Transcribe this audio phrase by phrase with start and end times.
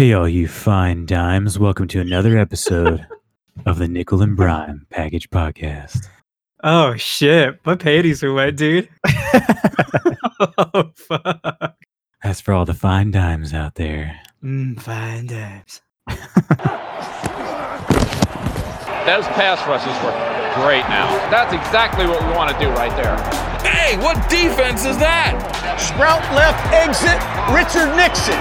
[0.00, 1.58] Hey, all you fine dimes.
[1.58, 3.06] Welcome to another episode
[3.66, 6.08] of the Nickel and Brime Package Podcast.
[6.64, 8.88] Oh shit, my panties are wet, dude.
[10.56, 11.76] oh fuck.
[12.22, 14.18] That's for all the fine dimes out there.
[14.42, 15.82] Mm, fine dimes.
[19.04, 21.10] Those pass rushes were great now.
[21.28, 23.18] That's exactly what we want to do right there.
[23.68, 25.36] Hey, what defense is that?
[25.78, 27.20] Sprout left exit,
[27.52, 28.40] Richard Nixon.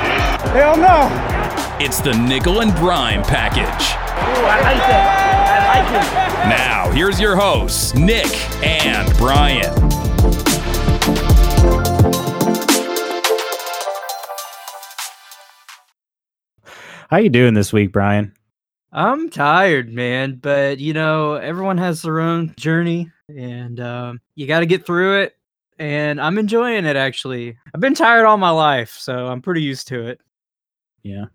[0.55, 1.38] Hell no.
[1.81, 3.63] It's the Nickel and Brime package.
[3.63, 5.69] Ooh, I like that.
[5.69, 6.49] I like it.
[6.49, 8.27] Now, here's your hosts, Nick
[8.61, 9.73] and Brian.
[17.09, 18.33] How you doing this week, Brian?
[18.91, 24.59] I'm tired, man, but you know, everyone has their own journey and um, you got
[24.59, 25.37] to get through it.
[25.77, 27.57] And I'm enjoying it actually.
[27.73, 30.19] I've been tired all my life, so I'm pretty used to it.
[31.03, 31.27] Yeah.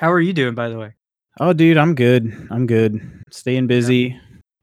[0.00, 0.94] How are you doing, by the way?
[1.40, 2.32] Oh, dude, I'm good.
[2.50, 2.98] I'm good.
[3.30, 4.18] Staying busy.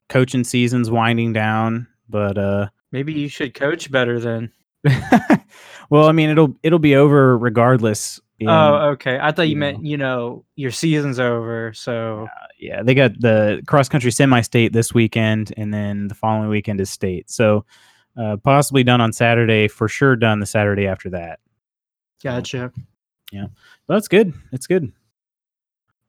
[0.10, 4.52] Coaching season's winding down, but uh Maybe you should coach better then.
[5.92, 8.20] well, I mean, it'll it'll be over regardless.
[8.40, 9.20] in- Oh, okay.
[9.22, 9.88] I thought you you meant, know.
[9.90, 11.72] you know, your season's over.
[11.74, 12.28] So,
[12.60, 16.82] yeah, they got the cross country semi state this weekend, and then the following weekend
[16.82, 17.30] is state.
[17.30, 17.64] So,
[18.20, 21.40] uh, possibly done on Saturday, for sure done the Saturday after that.
[22.24, 22.72] gotcha.
[23.32, 23.48] Yeah.
[23.88, 24.34] But that's good.
[24.52, 24.92] It's good.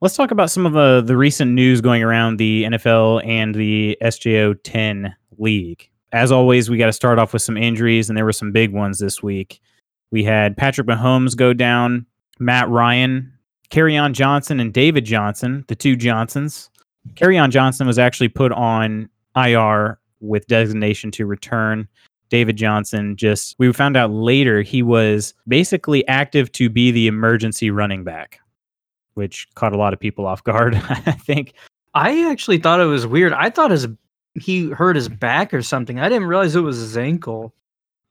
[0.01, 3.97] Let's talk about some of uh, the recent news going around the NFL and the
[4.01, 5.89] SJO 10 league.
[6.13, 8.71] As always, we got to start off with some injuries, and there were some big
[8.71, 9.59] ones this week.
[10.09, 12.05] We had Patrick Mahomes go down,
[12.39, 13.33] Matt Ryan,
[13.75, 16.69] on Johnson, and David Johnson, the two Johnsons.
[17.21, 21.89] on Johnson was actually put on IR with designation to return.
[22.29, 27.69] David Johnson just we found out later he was basically active to be the emergency
[27.69, 28.39] running back,
[29.19, 31.53] which caught a lot of people off guard, I think.
[31.93, 33.33] I actually thought it was weird.
[33.33, 33.87] I thought his
[34.35, 35.99] he hurt his back or something.
[35.99, 37.53] I didn't realize it was his ankle.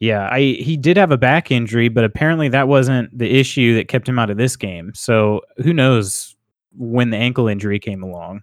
[0.00, 3.88] Yeah, I he did have a back injury, but apparently that wasn't the issue that
[3.88, 4.93] kept him out of this game.
[4.94, 6.37] So who knows
[6.77, 8.43] when the ankle injury came along.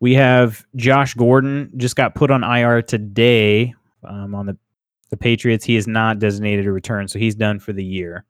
[0.00, 3.74] We have Josh Gordon just got put on IR today
[4.04, 4.56] um, on the
[5.10, 5.64] the Patriots.
[5.64, 8.26] He is not designated to return, so he's done for the year.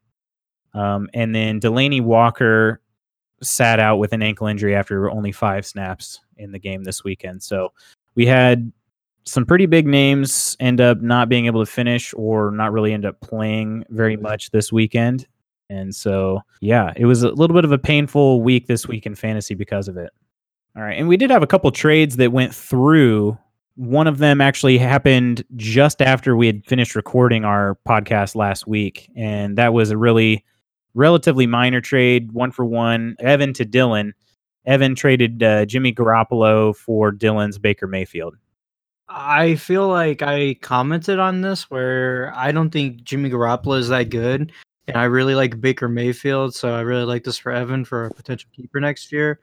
[0.75, 2.81] Um, and then Delanie Walker
[3.43, 7.43] sat out with an ankle injury after only five snaps in the game this weekend.
[7.43, 7.73] So
[8.15, 8.73] we had
[9.25, 13.05] some pretty big names end up not being able to finish or not really end
[13.05, 14.25] up playing very mm-hmm.
[14.25, 15.27] much this weekend.
[15.71, 19.15] And so, yeah, it was a little bit of a painful week this week in
[19.15, 20.11] fantasy because of it.
[20.77, 20.99] All right.
[20.99, 23.37] And we did have a couple trades that went through.
[23.77, 29.11] One of them actually happened just after we had finished recording our podcast last week.
[29.15, 30.45] And that was a really
[30.99, 34.13] relatively minor trade, one for one, Evan to Dylan.
[34.67, 38.37] Evan traded uh, Jimmy Garoppolo for Dylan's Baker Mayfield.
[39.09, 44.11] I feel like I commented on this where I don't think Jimmy Garoppolo is that
[44.11, 44.53] good,
[44.87, 48.11] and I really like Baker Mayfield, so I really like this for Evan for a
[48.11, 49.41] potential keeper next year.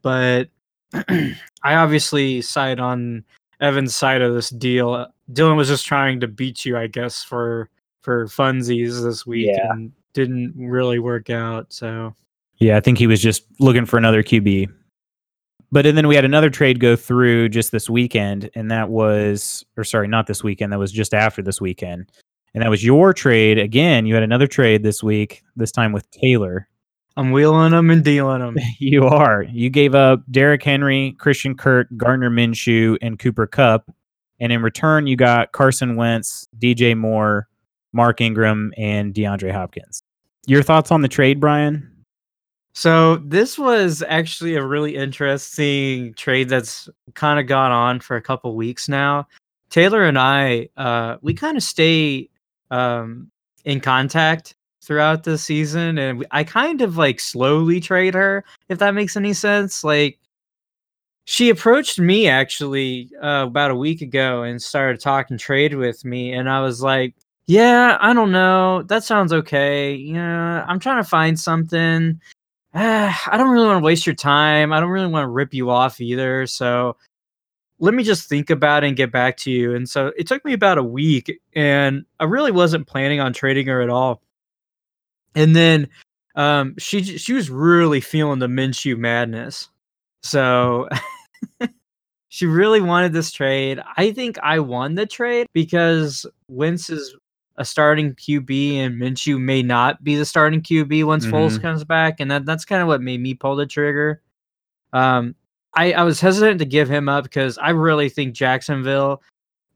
[0.00, 0.48] But
[0.94, 1.34] I
[1.74, 3.24] obviously side on
[3.60, 5.06] Evan's side of this deal.
[5.32, 7.68] Dylan was just trying to beat you, I guess, for
[8.00, 9.72] for funsies this week, Yeah.
[9.72, 11.72] and didn't really work out.
[11.72, 12.14] So
[12.58, 14.68] Yeah, I think he was just looking for another QB.
[15.70, 19.64] But and then we had another trade go through just this weekend, and that was,
[19.76, 20.70] or sorry, not this weekend.
[20.70, 22.12] That was just after this weekend,
[22.52, 24.04] and that was your trade again.
[24.04, 26.68] You had another trade this week, this time with Taylor.
[27.16, 28.56] I'm wheeling them and dealing them.
[28.78, 29.44] You are.
[29.44, 33.90] You gave up Derrick Henry, Christian Kirk, Gardner Minshew, and Cooper Kupp,
[34.40, 37.48] and in return, you got Carson Wentz, DJ Moore,
[37.92, 40.02] Mark Ingram, and DeAndre Hopkins.
[40.46, 41.88] Your thoughts on the trade, Brian?
[42.74, 48.22] So this was actually a really interesting trade that's kind of gone on for a
[48.22, 49.28] couple weeks now.
[49.68, 52.28] Taylor and I, uh, we kind of stay
[52.70, 53.30] um,
[53.64, 58.78] in contact throughout the season, and we, I kind of like slowly trade her, if
[58.78, 59.84] that makes any sense.
[59.84, 60.18] Like
[61.24, 66.32] she approached me actually uh, about a week ago and started talking trade with me,
[66.32, 67.14] and I was like,
[67.46, 68.82] "Yeah, I don't know.
[68.82, 69.94] That sounds okay.
[69.94, 72.20] Yeah, I'm trying to find something."
[72.74, 74.72] ah, I don't really want to waste your time.
[74.72, 76.46] I don't really want to rip you off either.
[76.46, 76.96] So
[77.78, 79.74] let me just think about it and get back to you.
[79.74, 83.66] And so it took me about a week, and I really wasn't planning on trading
[83.66, 84.22] her at all.
[85.34, 85.88] And then
[86.36, 89.68] um, she she was really feeling the Minshew madness.
[90.22, 90.88] So
[92.28, 93.80] she really wanted this trade.
[93.96, 97.16] I think I won the trade because is
[97.56, 101.62] a starting QB and Minshew may not be the starting QB once Foles Mhm.
[101.62, 104.22] comes back, and that, that's kind of what made me pull the trigger.
[104.92, 105.34] Um,
[105.74, 109.22] I, I was hesitant to give him up because I really think Jacksonville.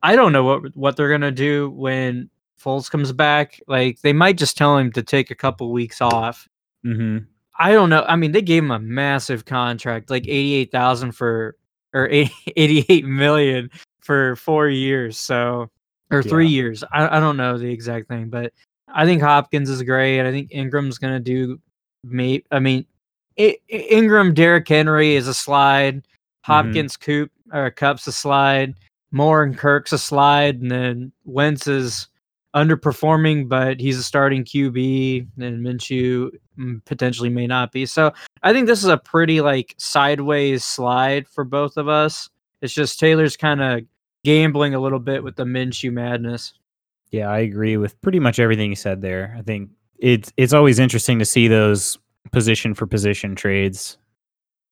[0.02, 2.28] I don't know what what they're gonna do when
[2.62, 3.60] Foles comes back.
[3.66, 6.48] Like they might just tell him to take a couple weeks off.
[6.82, 7.18] hmm
[7.58, 8.04] I don't know.
[8.06, 11.56] I mean, they gave him a massive contract, like eighty-eight thousand for
[11.94, 12.06] or
[12.56, 13.70] 88 million
[14.00, 15.16] for four years.
[15.18, 15.70] So
[16.10, 16.84] or three years.
[16.92, 18.52] I, I don't know the exact thing, but
[18.88, 20.20] I think Hopkins is great.
[20.26, 21.60] I think Ingram's gonna do.
[22.04, 22.86] Mate, I mean,
[23.38, 26.06] I, I- Ingram, Derrick Henry is a slide.
[26.42, 28.74] Hopkins, Coop or Cup's a slide.
[29.12, 32.08] Moore and Kirk's a slide, and then Wentz is
[32.54, 37.86] underperforming, but he's a starting QB, and Minshew mm, potentially may not be.
[37.86, 38.12] So
[38.42, 42.28] I think this is a pretty like sideways slide for both of us.
[42.62, 43.82] It's just Taylor's kind of
[44.26, 46.52] gambling a little bit with the Minshew madness.
[47.12, 49.36] Yeah, I agree with pretty much everything you said there.
[49.38, 49.70] I think
[50.00, 51.96] it's it's always interesting to see those
[52.32, 53.98] position for position trades.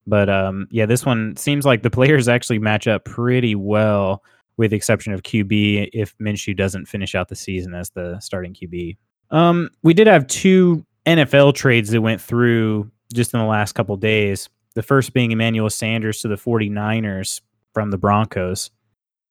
[0.09, 4.25] But um yeah, this one seems like the players actually match up pretty well
[4.57, 8.55] with the exception of QB if Minshew doesn't finish out the season as the starting
[8.55, 8.97] QB.
[9.31, 13.97] Um we did have two NFL trades that went through just in the last couple
[13.97, 14.49] days.
[14.75, 17.41] The first being Emmanuel Sanders to the 49ers
[17.73, 18.73] from the Broncos.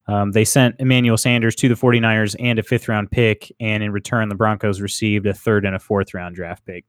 [0.07, 3.91] Um, they sent Emmanuel Sanders to the 49ers and a fifth round pick, and in
[3.91, 6.85] return, the Broncos received a third and a fourth round draft pick.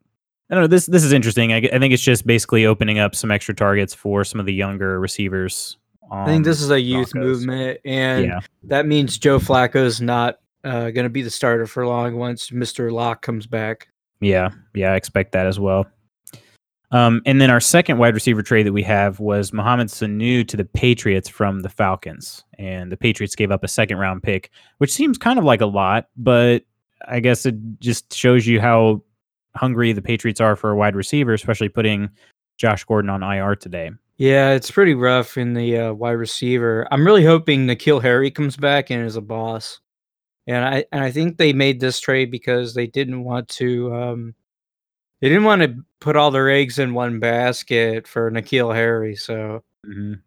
[0.50, 0.68] I don't know.
[0.68, 1.52] This this is interesting.
[1.52, 5.00] I think it's just basically opening up some extra targets for some of the younger
[5.00, 5.78] receivers.
[6.12, 7.40] I think this is a youth Broncos.
[7.40, 11.86] movement, and Yeah, that means Joe Flacco's not uh, going to be the starter for
[11.86, 12.92] long once Mr.
[12.92, 13.88] Lock comes back.
[14.20, 14.92] yeah, yeah.
[14.92, 15.86] I expect that as well.
[16.94, 20.56] Um, and then our second wide receiver trade that we have was Mohamed Sanu to
[20.56, 24.48] the Patriots from the Falcons, and the Patriots gave up a second round pick,
[24.78, 26.62] which seems kind of like a lot, but
[27.08, 29.02] I guess it just shows you how
[29.56, 32.10] hungry the Patriots are for a wide receiver, especially putting
[32.58, 33.90] Josh Gordon on IR today.
[34.16, 36.86] Yeah, it's pretty rough in the uh, wide receiver.
[36.92, 39.80] I'm really hoping N'Keal Harry comes back and is a boss.
[40.46, 44.34] And I and I think they made this trade because they didn't want to um,
[45.20, 49.16] they didn't want to put all their eggs in one basket for N'Keal Harry.
[49.16, 50.20] So Mhm.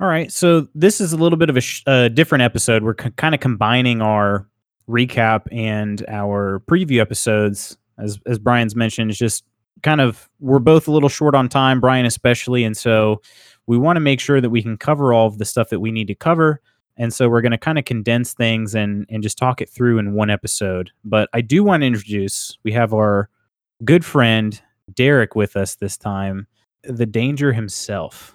[0.00, 1.82] All right, so this is a little bit of a sh-
[2.14, 2.82] different episode.
[2.84, 4.46] We're c- kind of combining our
[4.88, 9.10] recap and our preview episodes, as as Brian's mentioned.
[9.10, 9.44] It's just
[9.82, 13.20] kind of we're both a little short on time, Brian especially, and so
[13.66, 15.90] we want to make sure that we can cover all of the stuff that we
[15.90, 16.60] need to cover.
[16.96, 19.98] And so we're going to kind of condense things and and just talk it through
[19.98, 20.90] in one episode.
[21.04, 23.28] But I do want to introduce we have our
[23.84, 24.60] good friend
[24.94, 26.46] Derek with us this time,
[26.82, 28.34] the Danger himself.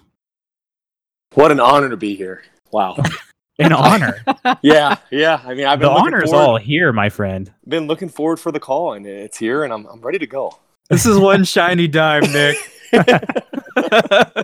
[1.34, 2.42] What an honor to be here.
[2.70, 2.96] Wow.
[3.58, 4.24] An honor.
[4.62, 5.40] yeah, yeah.
[5.44, 7.52] I mean, I've the been looking honor's forward, all here, my friend.
[7.68, 10.58] been looking forward for the call, and it's here, and I'm I'm ready to go.
[10.90, 12.56] this is one shiny dime, Nick.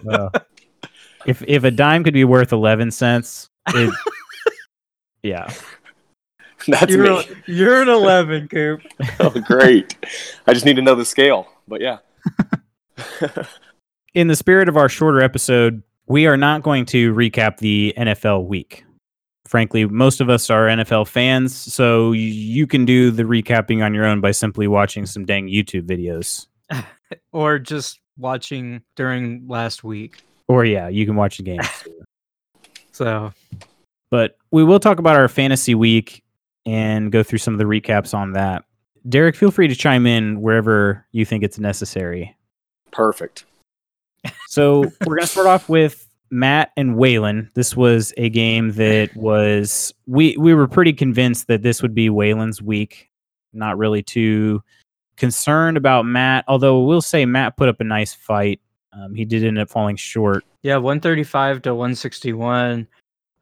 [0.05, 0.33] Well,
[1.27, 3.93] if if a dime could be worth eleven cents, it,
[5.25, 5.53] yeah.
[6.69, 7.29] That's you're, me.
[7.47, 8.83] you're an 11, Coop.
[9.21, 9.97] Oh, great.
[10.47, 11.99] I just need to know the scale, but yeah.
[14.15, 18.47] In the spirit of our shorter episode, we are not going to recap the NFL
[18.47, 18.85] week.
[19.47, 24.05] Frankly, most of us are NFL fans, so you can do the recapping on your
[24.05, 26.47] own by simply watching some dang YouTube videos.
[27.33, 30.23] Or just watching during last week.
[30.47, 31.67] Or yeah, you can watch the games.
[32.93, 33.33] So
[34.11, 36.23] but we will talk about our fantasy week
[36.71, 38.65] and go through some of the recaps on that.
[39.09, 42.37] Derek, feel free to chime in wherever you think it's necessary.
[42.93, 43.45] Perfect.
[44.47, 47.53] So we're going to start off with Matt and Waylon.
[47.55, 52.09] This was a game that was we we were pretty convinced that this would be
[52.09, 53.11] Waylon's week.
[53.53, 54.63] Not really too
[55.17, 58.61] concerned about Matt, although we'll say Matt put up a nice fight.
[58.93, 60.45] Um, he did end up falling short.
[60.63, 62.87] Yeah, 135 to 161.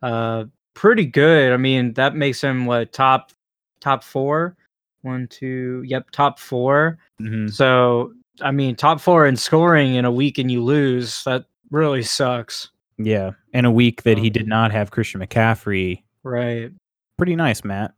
[0.01, 0.45] Uh
[0.79, 1.53] pretty good.
[1.53, 3.33] I mean, that makes him what top
[3.81, 4.57] top four?
[5.03, 6.99] One, two, yep, top four.
[7.21, 7.53] Mhm.
[7.53, 12.03] So I mean, top four in scoring in a week and you lose, that really
[12.05, 12.71] sucks.
[12.97, 16.03] Yeah, in a week that he did not have Christian McCaffrey.
[16.23, 16.71] Right.
[17.17, 17.95] Pretty nice, Matt.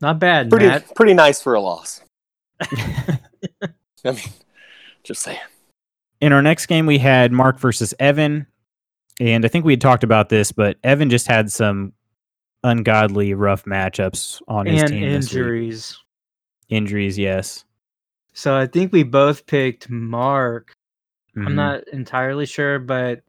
[0.00, 0.94] Not bad, Pretty Matt.
[0.94, 2.00] pretty nice for a loss.
[2.60, 3.18] I
[4.04, 4.16] mean,
[5.02, 5.38] just saying.
[6.20, 8.46] In our next game, we had Mark versus Evan.
[9.20, 11.92] And I think we had talked about this, but Evan just had some
[12.62, 15.02] ungodly rough matchups on his And team.
[15.04, 15.98] injuries.
[16.68, 17.64] Injuries, yes.
[18.32, 20.72] So I think we both picked Mark.
[21.36, 21.54] I'm Mhm.
[21.54, 23.22] not entirely sure, but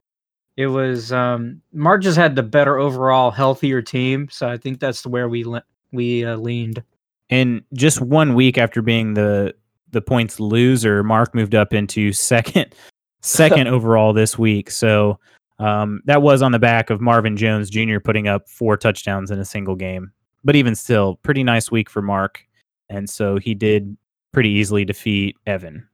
[0.58, 4.27] it was um Mark just had the better overall, healthier team.
[4.32, 6.82] So I think that's where we le- we uh, leaned.
[7.30, 9.54] And just one week after being the
[9.92, 12.74] the points loser, Mark moved up into second
[13.22, 14.72] second overall this week.
[14.72, 15.20] So
[15.60, 18.00] um, that was on the back of Marvin Jones Jr.
[18.00, 20.12] putting up four touchdowns in a single game.
[20.44, 22.46] But even still, pretty nice week for Mark.
[22.90, 23.98] And so he did
[24.32, 25.88] pretty easily defeat Evan.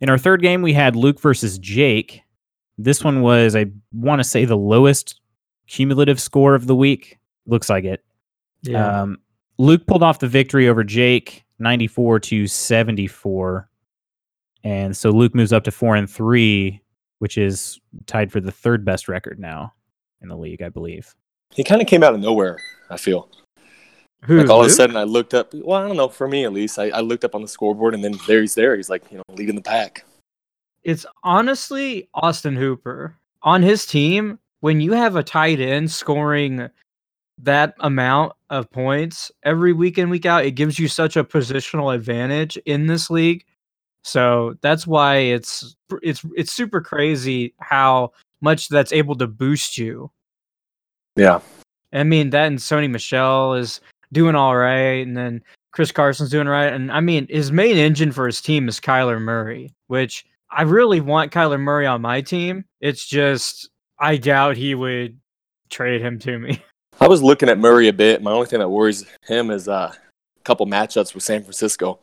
[0.00, 2.22] In our third game, we had Luke versus Jake.
[2.76, 5.20] This one was, I want to say, the lowest
[5.68, 7.18] cumulative score of the week.
[7.46, 8.04] Looks like it.
[8.62, 9.02] Yeah.
[9.02, 9.18] Um,
[9.58, 13.68] Luke pulled off the victory over Jake, 94 to 74.
[14.64, 16.81] And so Luke moves up to four and three,
[17.22, 19.72] which is tied for the third best record now
[20.22, 21.14] in the league, I believe.
[21.52, 22.58] He kind of came out of nowhere.
[22.90, 23.28] I feel
[24.24, 24.40] Who?
[24.40, 25.54] like all of a sudden I looked up.
[25.54, 26.08] Well, I don't know.
[26.08, 28.56] For me at least, I, I looked up on the scoreboard and then there he's
[28.56, 28.74] there.
[28.74, 30.04] He's like you know leading the pack.
[30.82, 33.16] It's honestly Austin Hooper.
[33.44, 36.70] On his team, when you have a tight end scoring
[37.38, 41.94] that amount of points every week in, week out, it gives you such a positional
[41.94, 43.44] advantage in this league.
[44.02, 50.10] So that's why it's it's it's super crazy how much that's able to boost you.
[51.16, 51.40] Yeah.
[51.92, 53.80] I mean that and Sony Michel is
[54.12, 55.42] doing all right, and then
[55.72, 59.20] Chris Carson's doing right And I mean his main engine for his team is Kyler
[59.20, 62.64] Murray, which I really want Kyler Murray on my team.
[62.80, 65.18] It's just I doubt he would
[65.70, 66.62] trade him to me.
[67.00, 68.22] I was looking at Murray a bit.
[68.22, 71.98] My only thing that worries him is uh, a couple matchups with San Francisco.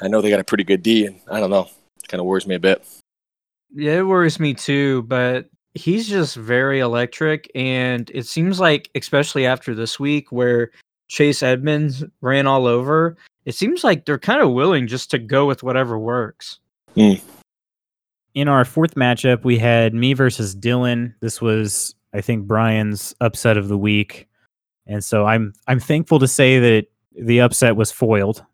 [0.00, 1.68] I know they got a pretty good D, and I don't know.
[2.08, 2.84] Kind of worries me a bit.
[3.74, 7.50] Yeah, it worries me too, but he's just very electric.
[7.54, 10.70] And it seems like, especially after this week where
[11.08, 15.46] Chase Edmonds ran all over, it seems like they're kind of willing just to go
[15.46, 16.58] with whatever works.
[16.94, 17.14] Hmm.
[18.34, 21.14] In our fourth matchup, we had me versus Dylan.
[21.20, 24.28] This was, I think, Brian's upset of the week.
[24.86, 26.86] And so I'm I'm thankful to say that
[27.20, 28.44] the upset was foiled.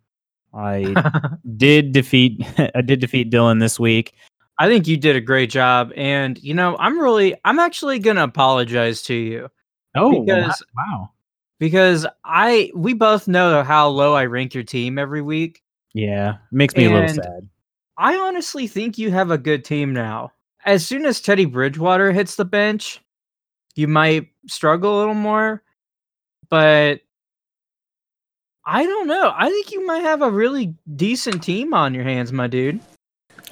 [0.56, 0.94] I
[1.56, 2.42] did defeat
[2.74, 4.14] I did defeat Dylan this week.
[4.58, 5.92] I think you did a great job.
[5.96, 9.48] And, you know, I'm really, I'm actually going to apologize to you
[9.94, 11.10] Oh, Because- wow.
[11.60, 15.62] because I, we both know how low I rank your team every week.
[15.92, 17.48] Yeah, makes me a little sad.
[17.98, 20.32] I honestly think you have a good team now.
[20.66, 23.00] As soon as Teddy Bridgewater hits the bench,
[23.74, 25.62] you might struggle a little more,
[26.50, 27.00] but
[28.68, 29.32] I don't know.
[29.34, 32.80] I think you might have a really decent team on your hands, my dude.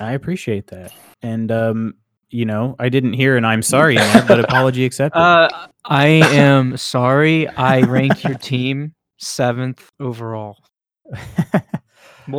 [0.01, 0.93] I appreciate that.
[1.23, 1.95] And um,
[2.31, 5.17] you know, I didn't hear an I'm sorry in there, but apology accepted.
[5.17, 5.49] Uh,
[5.85, 7.47] I am sorry.
[7.49, 10.59] I ranked your team seventh overall.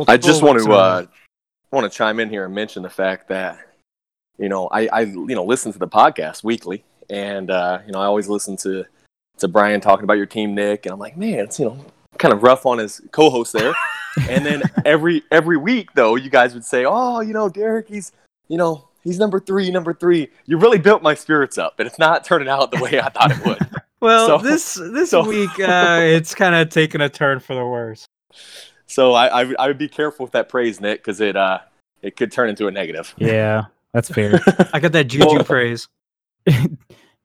[0.06, 1.06] I just want to uh,
[1.72, 3.58] want to chime in here and mention the fact that
[4.38, 8.00] you know I, I you know listen to the podcast weekly, and uh, you know
[8.00, 8.84] I always listen to
[9.38, 11.86] to Brian talking about your team, Nick, and I'm like, man, it's you know
[12.18, 13.74] kind of rough on his co-host there.
[14.28, 18.12] and then every every week though, you guys would say, oh, you know, Derek, he's
[18.48, 20.28] you know he's number three, number three.
[20.46, 23.30] You really built my spirits up, and it's not turning out the way I thought
[23.32, 23.58] it would.
[23.98, 27.64] Well, So- this this so- week uh, it's kind of taken a turn for the
[27.64, 28.06] worse.
[28.86, 31.60] So I I, would- I would be careful with that praise, Nick, because it uh
[32.02, 33.14] it could turn into a negative.
[33.16, 34.38] yeah, that's fair.
[34.74, 35.88] I got that juju praise.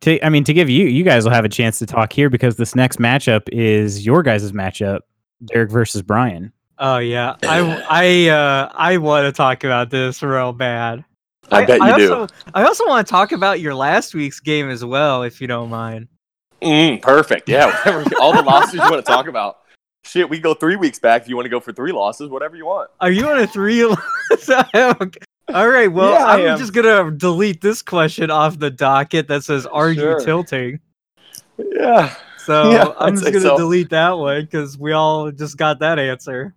[0.02, 2.30] To, I mean, to give you, you guys will have a chance to talk here
[2.30, 5.02] because this next matchup is your guys' matchup,
[5.46, 6.52] Derek versus Brian.
[6.80, 11.06] Oh yeah, I I uh, I want to talk about this real bad.
[11.52, 12.14] I, bet you do.
[12.14, 15.48] also, I also want to talk about your last week's game as well, if you
[15.48, 16.08] don't mind.
[16.62, 17.48] Mm, perfect.
[17.50, 18.10] Yeah, whatever.
[18.20, 19.58] all the losses you want to talk about.
[20.04, 22.56] Shit, we go three weeks back if you want to go for three losses, whatever
[22.56, 22.90] you want.
[23.00, 23.84] Are you on a three?
[25.54, 25.92] All right.
[25.92, 30.20] Well, Yeah, I'm just gonna delete this question off the docket that says, "Are Sure.
[30.20, 30.80] you tilting?"
[31.58, 32.14] Yeah.
[32.46, 33.58] So Yeah, I'm I'd just gonna so.
[33.58, 36.54] delete that one because we all just got that answer.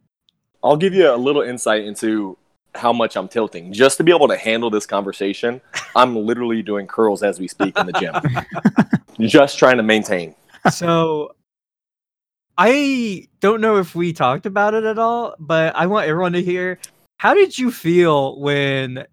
[0.63, 2.39] I'll give you a little insight into
[2.75, 3.73] how much I'm tilting.
[3.73, 5.61] Just to be able to handle this conversation,
[5.95, 8.15] I'm literally doing curls as we speak in the gym.
[9.29, 10.35] Just trying to maintain.
[10.71, 11.35] so
[12.57, 16.43] I don't know if we talked about it at all, but I want everyone to
[16.43, 16.79] hear.
[17.25, 19.07] How did you feel when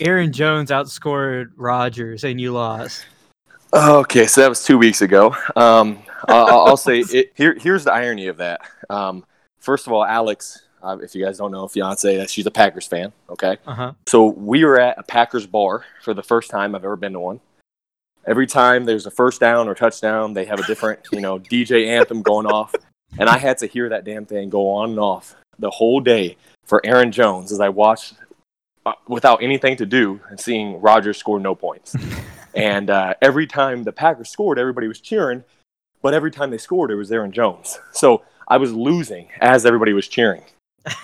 [0.00, 3.04] Aaron Jones outscored Rodgers and you lost?
[3.74, 5.36] Okay, so that was two weeks ago.
[5.54, 5.98] Um,
[6.28, 7.58] I'll, I'll say it, here.
[7.60, 8.62] Here's the irony of that.
[8.88, 9.22] Um,
[9.60, 12.86] first of all, Alex, uh, if you guys don't know, fiance, uh, she's a Packers
[12.86, 13.12] fan.
[13.28, 13.92] Okay, Uh huh.
[14.06, 17.20] so we were at a Packers bar for the first time I've ever been to
[17.20, 17.38] one.
[18.26, 21.86] Every time there's a first down or touchdown, they have a different, you know, DJ
[21.88, 22.74] anthem going off,
[23.18, 26.38] and I had to hear that damn thing go on and off the whole day
[26.68, 28.14] for Aaron Jones as I watched
[28.86, 31.96] uh, without anything to do and seeing Rodgers score no points.
[32.54, 35.42] and uh, every time the Packers scored, everybody was cheering.
[36.02, 37.80] but every time they scored, it was Aaron Jones.
[37.92, 40.42] So I was losing as everybody was cheering.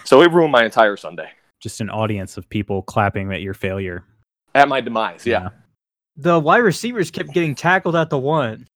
[0.04, 1.30] So it ruined my entire Sunday
[1.60, 4.04] Just an audience of people clapping at your failure.
[4.54, 5.26] at my demise.
[5.26, 5.48] Yeah,
[6.16, 8.66] The wide receivers kept getting tackled at the one.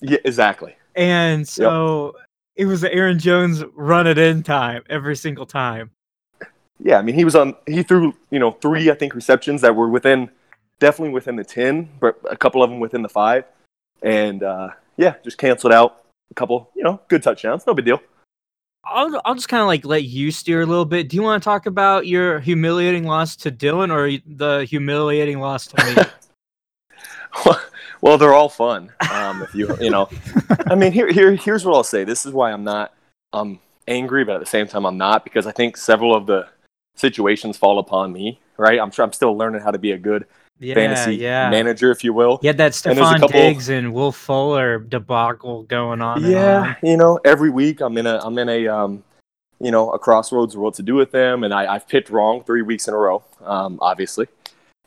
[0.00, 0.74] yeah, exactly.
[0.96, 2.14] And so
[2.56, 5.90] it was the Aaron Jones run it in time every single time.
[6.80, 7.54] Yeah, I mean he was on.
[7.66, 10.30] He threw you know three I think receptions that were within,
[10.78, 13.44] definitely within the ten, but a couple of them within the five,
[14.02, 17.66] and uh, yeah, just canceled out a couple you know good touchdowns.
[17.66, 18.00] No big deal.
[18.84, 21.08] I'll, I'll just kind of like let you steer a little bit.
[21.08, 25.66] Do you want to talk about your humiliating loss to Dylan or the humiliating loss
[25.66, 26.02] to me?
[28.00, 28.90] well, they're all fun.
[29.12, 30.08] Um, if you you know,
[30.66, 32.04] I mean, here here here's what I'll say.
[32.04, 32.94] This is why I'm not
[33.32, 36.48] um angry, but at the same time I'm not because I think several of the
[36.98, 38.40] situations fall upon me.
[38.56, 40.26] Right, I'm sure I'm still learning how to be a good
[40.58, 41.48] yeah, fantasy yeah.
[41.48, 42.40] manager, if you will.
[42.42, 46.24] Yeah, had that And there's a Stefon couple- Diggs and Will Fuller debacle going on.
[46.24, 46.76] and Yeah, on.
[46.82, 49.04] you know, every week I'm in a I'm in a um,
[49.60, 52.42] you know, a crossroads of what to do with them, and I, I've picked wrong
[52.44, 54.26] three weeks in a row, um, obviously,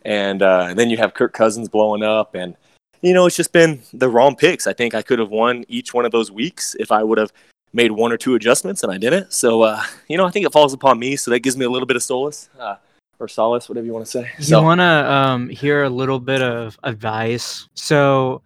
[0.03, 2.55] and uh, then you have Kirk Cousins blowing up, and
[3.01, 4.67] you know, it's just been the wrong picks.
[4.67, 7.31] I think I could have won each one of those weeks if I would have
[7.73, 9.33] made one or two adjustments, and I didn't.
[9.33, 11.69] So, uh, you know, I think it falls upon me, so that gives me a
[11.69, 12.49] little bit of solace.
[12.59, 12.75] Uh,
[13.19, 14.31] or solace, whatever you want to say.
[14.39, 17.67] You So, want to um, hear a little bit of advice?
[17.75, 18.41] So,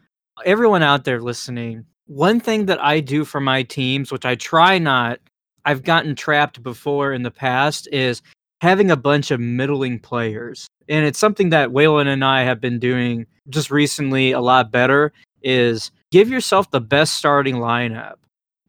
[0.46, 4.77] everyone out there listening, one thing that I do for my teams, which I try
[4.77, 5.20] not,
[5.63, 8.22] I've gotten trapped before in the past, is
[8.62, 10.67] having a bunch of middling players.
[10.88, 15.13] And it's something that Waylon and I have been doing just recently a lot better
[15.41, 18.15] is give yourself the best starting lineup.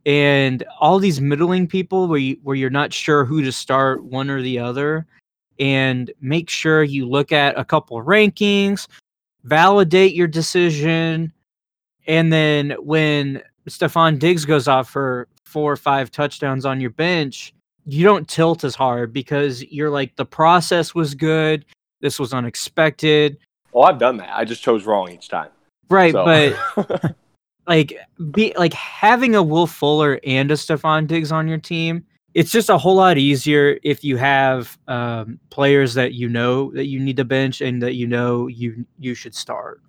[0.07, 4.31] And all these middling people where you, where you're not sure who to start one
[4.31, 5.05] or the other
[5.59, 8.87] and make sure you look at a couple rankings,
[9.43, 11.33] validate your decision,
[12.07, 17.53] and then when Stefon Diggs goes off for four or five touchdowns on your bench,
[17.85, 21.65] you don't tilt as hard because you're like the process was good,
[22.01, 23.39] this was unexpected.
[23.75, 24.37] oh, I've done that.
[24.37, 25.49] I just chose wrong each time.
[25.89, 26.25] Right, So-
[26.77, 27.17] but
[27.67, 27.97] like
[28.31, 32.69] be like having a Will Fuller and a Stefon Diggs on your team, it's just
[32.69, 37.17] a whole lot easier if you have um, players that you know that you need
[37.17, 39.81] to bench and that you know you you should start.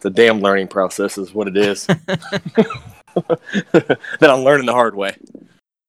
[0.00, 1.86] The damn learning process, is what it is.
[3.16, 5.16] that I'm learning the hard way.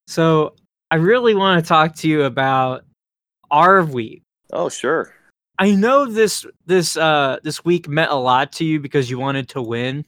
[0.06, 0.54] So
[0.90, 2.84] I really want to talk to you about
[3.50, 4.22] our week.
[4.52, 5.12] Oh, sure.
[5.58, 9.48] I know this this uh this week meant a lot to you because you wanted
[9.50, 10.06] to win.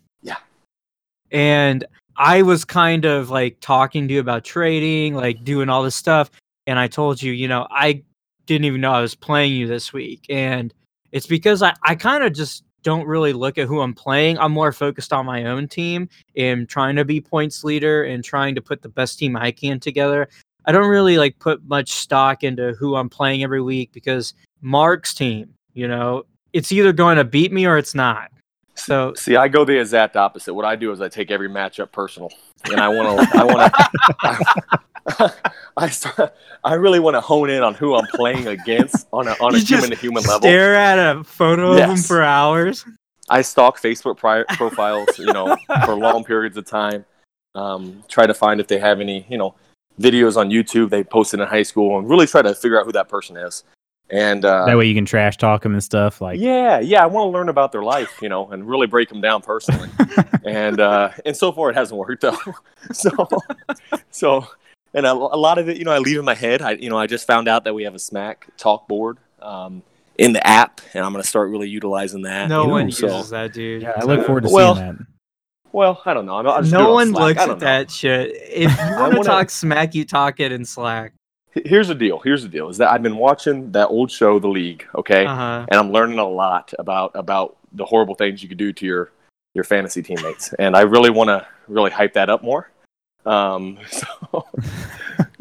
[1.31, 1.85] And
[2.17, 6.31] I was kind of like talking to you about trading, like doing all this stuff,
[6.67, 8.03] and I told you, you know, I
[8.47, 10.27] didn't even know I was playing you this week.
[10.29, 10.75] And
[11.13, 14.39] it's because I, I kind of just don't really look at who I'm playing.
[14.39, 18.55] I'm more focused on my own team and trying to be points leader and trying
[18.55, 20.29] to put the best team I can together.
[20.65, 25.15] I don't really like put much stock into who I'm playing every week because Mark's
[25.15, 28.31] team, you know, it's either going to beat me or it's not.
[28.81, 30.55] So See, I go the exact opposite.
[30.55, 32.31] What I do is I take every matchup personal,
[32.71, 33.39] and I want to.
[33.39, 35.35] I want to.
[35.77, 39.33] I start, I really want to hone in on who I'm playing against on a
[39.41, 40.41] on a You human to human level.
[40.41, 42.85] stare at a photo of him for hours.
[43.29, 47.05] I stalk Facebook pri- profiles, you know, for long periods of time.
[47.55, 49.55] Um, try to find if they have any, you know,
[50.01, 52.93] videos on YouTube they posted in high school, and really try to figure out who
[52.93, 53.65] that person is.
[54.13, 56.21] And uh, that way you can trash talk them and stuff.
[56.21, 59.09] Like, yeah, yeah, I want to learn about their life, you know, and really break
[59.09, 59.89] them down personally.
[60.45, 62.37] and uh, and so far it hasn't worked though.
[62.93, 63.29] so
[64.11, 64.47] so
[64.95, 66.61] and a, a lot of it, you know, I leave in my head.
[66.61, 69.83] I you know I just found out that we have a Smack talk board um,
[70.19, 72.49] in the app, and I'm going to start really utilizing that.
[72.49, 73.83] No you know, one so- uses that, dude.
[73.83, 75.07] yeah, I look forward to Well, seeing that.
[75.73, 76.35] Well, I don't know.
[76.35, 77.55] I'm, I'll just do it no one looks at know.
[77.55, 78.33] that shit.
[78.35, 81.13] If you wanna- talk smack, you talk it in Slack.
[81.53, 82.21] Here's the deal.
[82.21, 82.69] Here's the deal.
[82.69, 84.87] Is that I've been watching that old show, The League.
[84.95, 85.27] Okay.
[85.27, 85.67] Uh huh.
[85.69, 89.13] and I'm learning a lot about about the horrible things you could do to your
[89.55, 92.71] your fantasy teammates, and I really want to really hype that up more.
[93.27, 94.47] Um, so,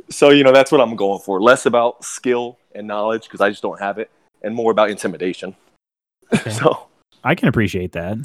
[0.09, 1.41] so you know that's what I'm going for.
[1.41, 4.09] Less about skill and knowledge because I just don't have it,
[4.41, 5.55] and more about intimidation.
[6.49, 6.87] so
[7.23, 8.17] I can appreciate that.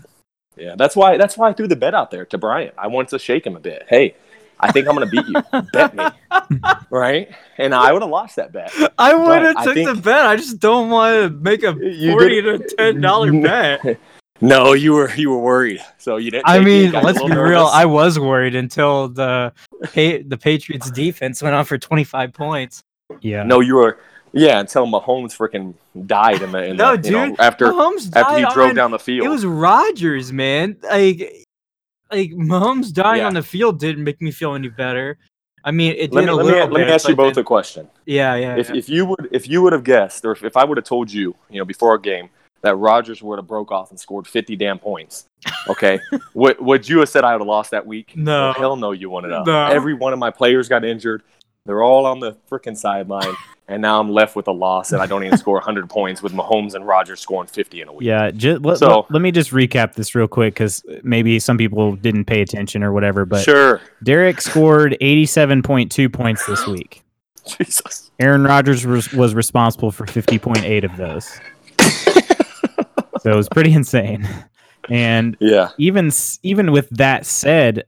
[0.57, 2.73] yeah, that's why that's why I threw the bet out there to Brian.
[2.79, 3.85] I wanted to shake him a bit.
[3.88, 4.16] Hey,
[4.64, 5.62] I think I'm going to beat you.
[5.72, 6.05] bet me,
[6.90, 7.29] right?
[7.59, 8.72] And I would have lost that bet.
[8.98, 10.27] I would have I took the bet.
[10.27, 13.98] I just don't want to make a forty to ten dollar bet.
[14.40, 16.48] No, you were you were worried, so you didn't.
[16.48, 17.66] I mean, got let's little be real.
[17.66, 19.53] I was worried until the
[19.92, 22.83] the Patriots defense went on for twenty five points.
[23.20, 23.42] Yeah.
[23.42, 23.98] No, you were.
[24.33, 25.74] Yeah, until Mahomes freaking
[26.09, 26.64] died in the.
[26.64, 29.24] In No, the, you know, dude, after Mahomes after he drove on- down the field.
[29.27, 30.77] It was Rodgers, man.
[30.83, 31.44] Like
[32.11, 33.27] like Mahomes dying Yeah.
[33.27, 35.19] on the field didn't make me feel any better.
[35.67, 37.37] I mean, it did Let me, a let little me, let me ask you both
[37.38, 37.88] a question.
[38.05, 38.57] yeah, yeah.
[38.57, 38.77] If, yeah.
[38.77, 41.11] if you would if you would have guessed, or if, if I would have told
[41.11, 42.29] you, you know, before a game
[42.61, 45.25] that Rodgers would have broke off and scored fifty damn points,
[45.69, 45.99] okay,
[46.35, 48.14] would would you have said I would have lost that week?
[48.14, 48.40] No.
[48.49, 49.47] Well, hell no, you wouldn't have.
[49.47, 49.67] No.
[49.67, 51.23] Every one of my players got injured.
[51.66, 53.35] They're all on the freaking sideline,
[53.68, 56.35] and now I'm left with a loss, and I don't even score hundred points with
[56.35, 58.07] Mahomes and Rodgers scoring fifty in a week.
[58.07, 61.57] Yeah, ju- let, So- let, let me just recap this real quick because maybe some
[61.57, 63.24] people didn't pay attention or whatever.
[63.24, 67.03] But sure, Derek scored 87.2 points this week.
[67.46, 68.11] Jesus.
[68.20, 71.27] Aaron Rodgers was, was responsible for 50.8 of those.
[73.22, 74.29] so it was pretty insane.
[74.90, 76.11] And Yeah, even
[76.42, 77.85] even with that said,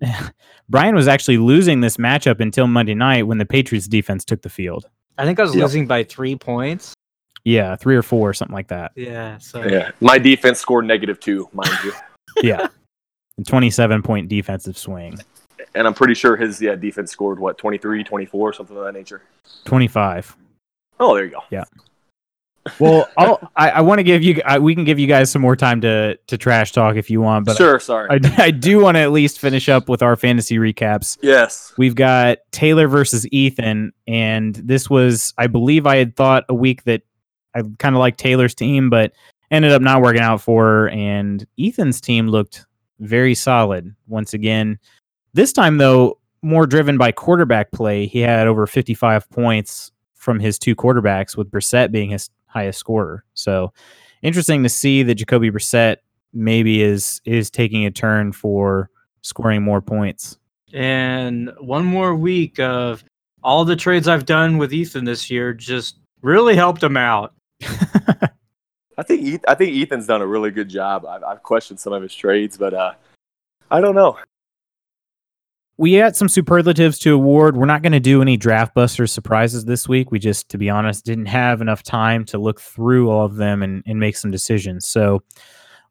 [0.68, 4.48] Brian was actually losing this matchup until Monday night when the Patriots defense took the
[4.50, 4.88] field.
[5.16, 5.62] I think I was Yep.
[5.62, 6.94] losing by three points.
[7.44, 8.92] Yeah, three or four, something like that.
[8.94, 9.90] Yeah, so yeah.
[10.00, 11.92] My defense scored negative two, mind you,
[12.42, 12.68] Yeah.
[13.36, 15.18] And 27 point defensive swing.
[15.74, 19.22] and I'm pretty sure his yeah defense scored what 23, 24, something of that nature.
[19.64, 20.36] 25.
[21.00, 21.64] Oh, there you go.
[22.78, 25.42] Well, I'll, I, I want to give you, I, we can give you guys some
[25.42, 28.08] more time to, to trash talk if you want, but sure, sorry.
[28.10, 31.18] I, I do want to at least finish up with our fantasy recaps.
[31.22, 31.72] yes.
[31.76, 36.84] We've got Taylor versus Ethan, and this was, I believe, I had thought a week
[36.84, 37.02] that
[37.54, 39.12] I kind of like Taylor's team, but
[39.50, 40.88] ended up not working out for her.
[40.90, 42.66] And Ethan's team looked
[43.00, 44.78] very solid once again.
[45.34, 48.06] This time, though, more driven by quarterback play.
[48.06, 53.24] He had over 55 points from his two quarterbacks, with Brissett being his highest scorer.
[53.34, 53.72] So
[54.22, 55.98] interesting to see that Jacoby Brissett
[56.32, 58.90] maybe is is taking a turn for
[59.22, 60.38] scoring more points.
[60.74, 63.02] and one more week of
[63.42, 67.34] all the trades I've done with Ethan this year just really helped him out.
[68.98, 71.06] I think I think Ethan's done a really good job.
[71.06, 72.92] I've, I've questioned some of his trades, but uh,
[73.70, 74.18] I don't know.
[75.78, 77.56] We had some superlatives to award.
[77.56, 80.10] We're not going to do any draft buster surprises this week.
[80.10, 83.62] We just, to be honest, didn't have enough time to look through all of them
[83.62, 84.88] and, and make some decisions.
[84.88, 85.22] So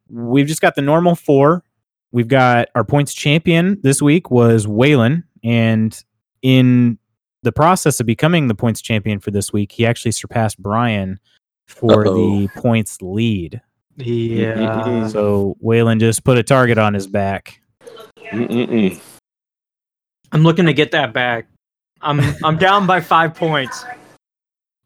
[0.09, 1.63] we've just got the normal four.
[2.11, 5.23] We've got our points champion this week was Waylon.
[5.41, 5.97] And
[6.41, 6.99] in
[7.43, 11.17] the process of becoming the points champion for this week, he actually surpassed Brian
[11.65, 12.41] for Uh-oh.
[12.41, 13.61] the points lead.
[13.95, 15.07] Yeah.
[15.07, 17.61] So Waylon just put a target on his back.
[18.31, 18.99] Mm-mm-mm.
[20.31, 21.47] I'm looking to get that back.
[22.01, 23.85] I'm I'm down by five points.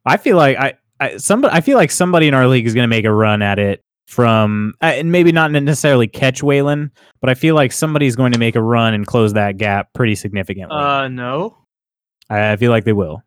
[0.06, 2.84] I feel like I, I somebody I feel like somebody in our league is going
[2.84, 7.30] to make a run at it from uh, and maybe not necessarily catch Waylon, but
[7.30, 10.76] I feel like somebody's going to make a run and close that gap pretty significantly.
[10.78, 11.58] Uh no.
[12.30, 13.24] I, I feel like they will.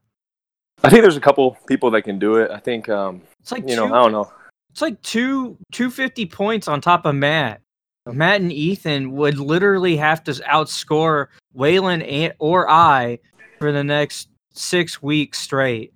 [0.83, 2.51] I think there's a couple people that can do it.
[2.51, 4.31] I think um, It's like you know two, I don't know.
[4.71, 7.61] it's like two two fifty points on top of Matt.
[8.07, 13.19] Matt and Ethan would literally have to outscore Waylon and, or I
[13.59, 15.93] for the next six weeks straight.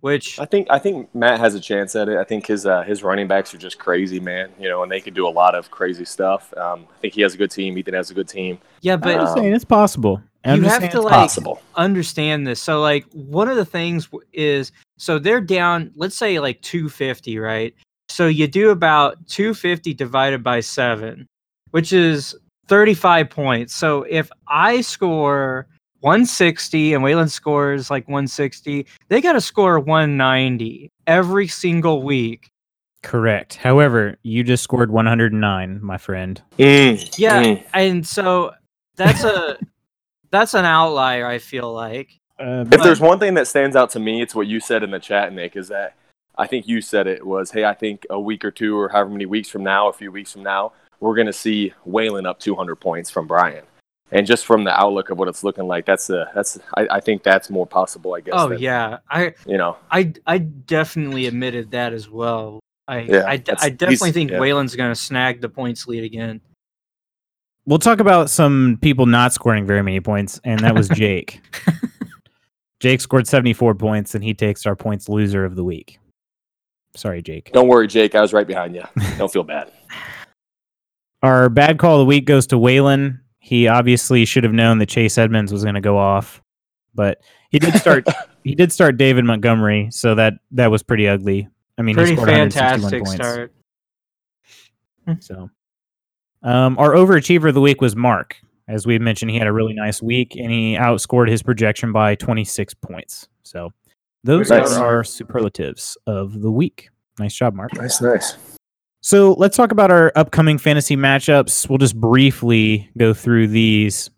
[0.00, 2.16] Which I think I think Matt has a chance at it.
[2.18, 4.50] I think his uh, his running backs are just crazy, man.
[4.60, 6.52] You know, and they can do a lot of crazy stuff.
[6.56, 7.76] Um, I think he has a good team.
[7.78, 8.58] Ethan has a good team.
[8.82, 10.22] yeah, but I'm just Um, saying it's possible.
[10.44, 11.60] I'm you have to like possible.
[11.74, 12.62] understand this.
[12.62, 17.74] So like one of the things is so they're down, let's say like 250, right?
[18.16, 21.28] So you do about 250 divided by 7,
[21.72, 22.34] which is
[22.66, 23.74] 35 points.
[23.74, 25.66] So if I score
[26.00, 32.48] 160 and Waylon scores like 160, they got to score 190 every single week.
[33.02, 33.56] correct.
[33.56, 36.40] However, you just scored 109, my friend.
[36.58, 37.64] Mm, Yeah, mm.
[37.74, 38.52] and so
[38.96, 39.58] that's a
[40.30, 42.18] that's an outlier I feel like.
[42.40, 44.90] Uh, If there's one thing that stands out to me, it's what you said in
[44.90, 45.54] the chat, Nick.
[45.54, 45.96] Is that
[46.38, 49.10] I think you said it was, hey, I think a week or two or however
[49.10, 52.40] many weeks from now, a few weeks from now, we're going to see Waylon up
[52.40, 53.64] 200 points from Brian.
[54.12, 57.00] And just from the outlook of what it's looking like, that's a that's I, I
[57.00, 58.14] think that's more possible.
[58.14, 58.34] I guess.
[58.36, 59.76] Oh than, yeah, I You know.
[59.90, 62.60] I I definitely admitted that as well.
[62.86, 64.38] I Yeah, I, I definitely think yeah.
[64.38, 66.40] Waylon's going to snag the points lead again.
[67.66, 71.40] we'll talk about some people not scoring very many points, and that was Jake.
[72.78, 75.98] Jake scored 74 points, and he takes our points loser of the week.
[76.96, 77.52] Sorry, Jake.
[77.52, 78.14] Don't worry, Jake.
[78.14, 78.82] I was right behind you.
[79.18, 79.70] Don't feel bad.
[81.22, 83.20] Our bad call of the week goes to Waylon.
[83.38, 86.42] He obviously should have known that Chase Edmonds was going to go off,
[86.94, 88.06] but he did start.
[88.44, 91.48] he did start David Montgomery, so that that was pretty ugly.
[91.78, 93.14] I mean, he Pretty scored 161 fantastic points.
[93.14, 93.52] start.
[95.20, 95.50] So,
[96.42, 98.36] um, our overachiever of the week was Mark.
[98.68, 102.16] As we mentioned, he had a really nice week and he outscored his projection by
[102.16, 103.28] 26 points.
[103.44, 103.72] So,
[104.26, 104.74] those Nice.
[104.76, 106.90] are our superlatives of the week.
[107.18, 107.74] Nice job, Mark.
[107.74, 108.36] Nice, nice.
[109.00, 111.68] So let's talk about our upcoming fantasy matchups.
[111.68, 114.10] We'll just briefly go through these.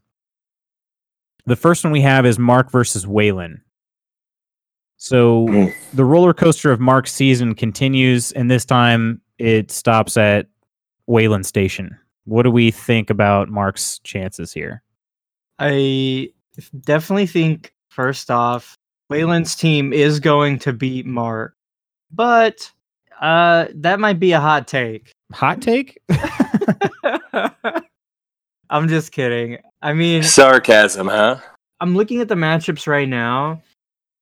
[1.46, 3.60] The first one we have is Mark versus Waylon.
[4.96, 5.72] So Mm.
[5.94, 10.46] the roller coaster of Mark's season continues, and this time it stops at
[11.08, 11.96] Waylon Station.
[12.24, 14.82] What do we think about Mark's chances here?
[15.58, 16.30] I
[16.80, 18.76] definitely think first off,
[19.10, 21.54] Waylon's team is going to beat Mark,
[22.12, 22.70] but
[23.20, 25.12] uh, that might be a hot take.
[25.32, 25.98] Hot take?
[28.70, 29.58] I'm just kidding.
[29.80, 31.38] I mean, Sarcasm, huh?
[31.80, 33.62] I'm looking at the matchups right now,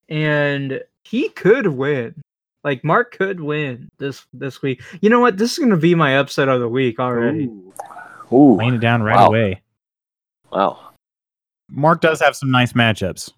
[0.09, 2.15] and he could win.
[2.63, 4.83] Like Mark could win this this week.
[5.01, 5.39] You know what?
[5.39, 7.45] This is going to be my upset of the week already.
[8.33, 9.29] Ooh, Laying it down right Wow.
[9.29, 9.63] away.
[10.51, 10.81] wow.
[11.69, 13.33] Mark does have some nice matchups.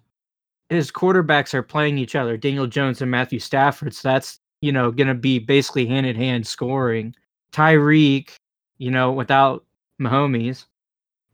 [0.69, 3.93] His quarterbacks are playing each other, Daniel Jones and Matthew Stafford.
[3.93, 7.15] So that's you know going to be basically hand in hand scoring.
[7.51, 8.35] Tyreek,
[8.77, 9.65] you know, without
[9.99, 10.65] Mahomes,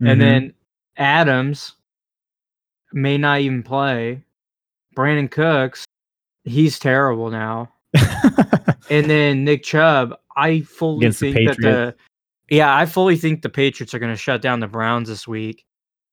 [0.02, 0.12] Mhm.
[0.12, 0.54] and then
[0.98, 1.74] Adams
[2.94, 4.24] may not even play.
[4.96, 5.84] Brandin Cooks,
[6.46, 7.72] he's terrible now.
[8.90, 11.96] And then Nick Chubb, I fully Against the think that the
[12.56, 15.66] yeah, I fully think the Patriots are going to shut down the Browns this week.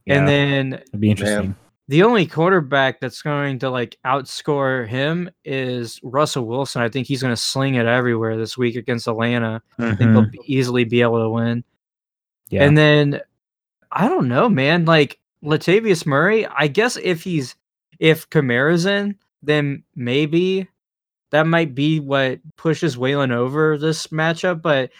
[0.07, 1.55] And then it'd be interesting.
[1.93, 6.81] The only quarterback that's going to like outscore him is Russell Wilson.
[6.81, 9.61] I think he's going to sling it everywhere this week against Atlanta.
[9.79, 10.31] I think they'll Mhm.
[10.31, 11.65] be- easily be able to win.
[12.49, 12.65] Yeah.
[12.65, 13.21] And then
[13.91, 14.87] I don't know, man.
[14.87, 17.57] Like Latavius Murray, I guess if he's
[17.99, 20.67] if Kamara's in, then maybe
[21.31, 24.63] that might be what pushes Waylon over this matchup.
[24.63, 24.93] But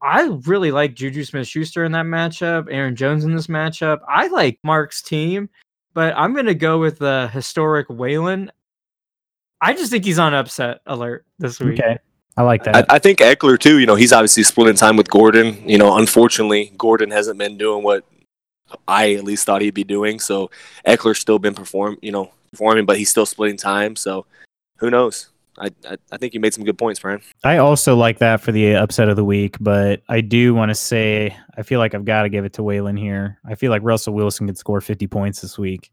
[0.00, 3.98] I really like Juju Smith Schuster in that matchup, Aaron Jones in this matchup.
[4.08, 5.50] I like Mark's team,
[5.94, 8.50] but I'm gonna go with the historic Waylon.
[9.60, 11.80] I just think he's on upset alert this week.
[11.80, 11.98] okay.
[12.36, 12.86] I like I, that.
[12.88, 13.78] I think Ekeler too.
[13.78, 15.68] You know, he's obviously splitting time with Gordon.
[15.68, 18.04] You know, unfortunately, Gordon hasn't been doing what
[18.88, 20.18] I at least thought he'd be doing.
[20.18, 20.50] So
[20.86, 23.96] Ekeler's still been perform, you know, performing, but he's still splitting time.
[23.96, 24.26] So
[24.78, 25.28] who knows?
[25.58, 27.20] I I, I think you made some good points, Brian.
[27.44, 30.74] I also like that for the upset of the week, but I do want to
[30.74, 33.38] say I feel like I've got to give it to Waylon here.
[33.44, 35.92] I feel like Russell Wilson could score 50 points this week.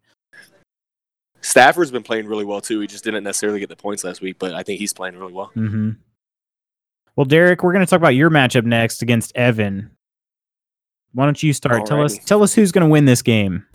[1.41, 2.79] Stafford's been playing really well too.
[2.79, 5.33] He just didn't necessarily get the points last week, but I think he's playing really
[5.33, 5.51] well.
[5.53, 5.91] hmm
[7.15, 9.91] Well, Derek, we're going to talk about your matchup next against Evan.
[11.13, 11.85] Why don't you start?
[11.85, 13.65] Tell us tell us who's going to win this game.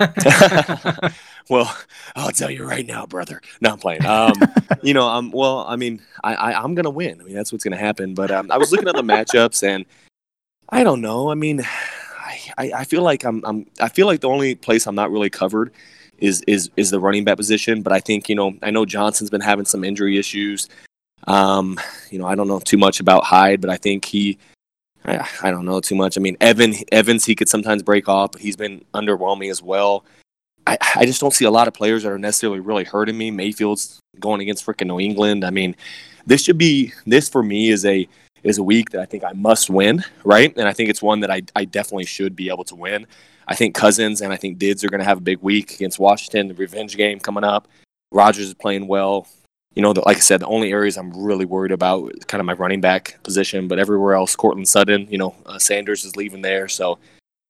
[1.50, 1.76] well,
[2.16, 3.40] I'll tell you right now, brother.
[3.60, 4.04] No, I'm playing.
[4.04, 4.32] Um,
[4.82, 5.64] you know, I'm well.
[5.68, 7.20] I mean, I, I I'm gonna win.
[7.20, 8.14] I mean, that's what's gonna happen.
[8.14, 9.84] But um, I was looking at the matchups, and
[10.68, 11.30] I don't know.
[11.30, 14.86] I mean, I, I I feel like I'm I'm I feel like the only place
[14.86, 15.72] I'm not really covered
[16.18, 17.82] is is is the running back position.
[17.82, 20.68] But I think you know I know Johnson's been having some injury issues.
[21.26, 21.78] Um,
[22.10, 24.38] you know, I don't know too much about Hyde, but I think he.
[25.04, 26.16] I, I don't know too much.
[26.16, 30.04] I mean, Evan Evans he could sometimes break off, but he's been underwhelming as well.
[30.66, 33.30] I, I just don't see a lot of players that are necessarily really hurting me.
[33.30, 35.44] Mayfield's going against freaking New England.
[35.44, 35.74] I mean,
[36.26, 38.06] this should be this for me is a
[38.42, 40.54] is a week that I think I must win, right?
[40.56, 43.06] And I think it's one that I I definitely should be able to win.
[43.48, 45.98] I think Cousins and I think Dids are going to have a big week against
[45.98, 46.48] Washington.
[46.48, 47.66] The revenge game coming up.
[48.12, 49.26] Rodgers is playing well.
[49.74, 52.40] You know, the, like I said, the only areas I'm really worried about is kind
[52.40, 56.16] of my running back position, but everywhere else, Courtland Sutton, you know, uh, Sanders is
[56.16, 56.98] leaving there, so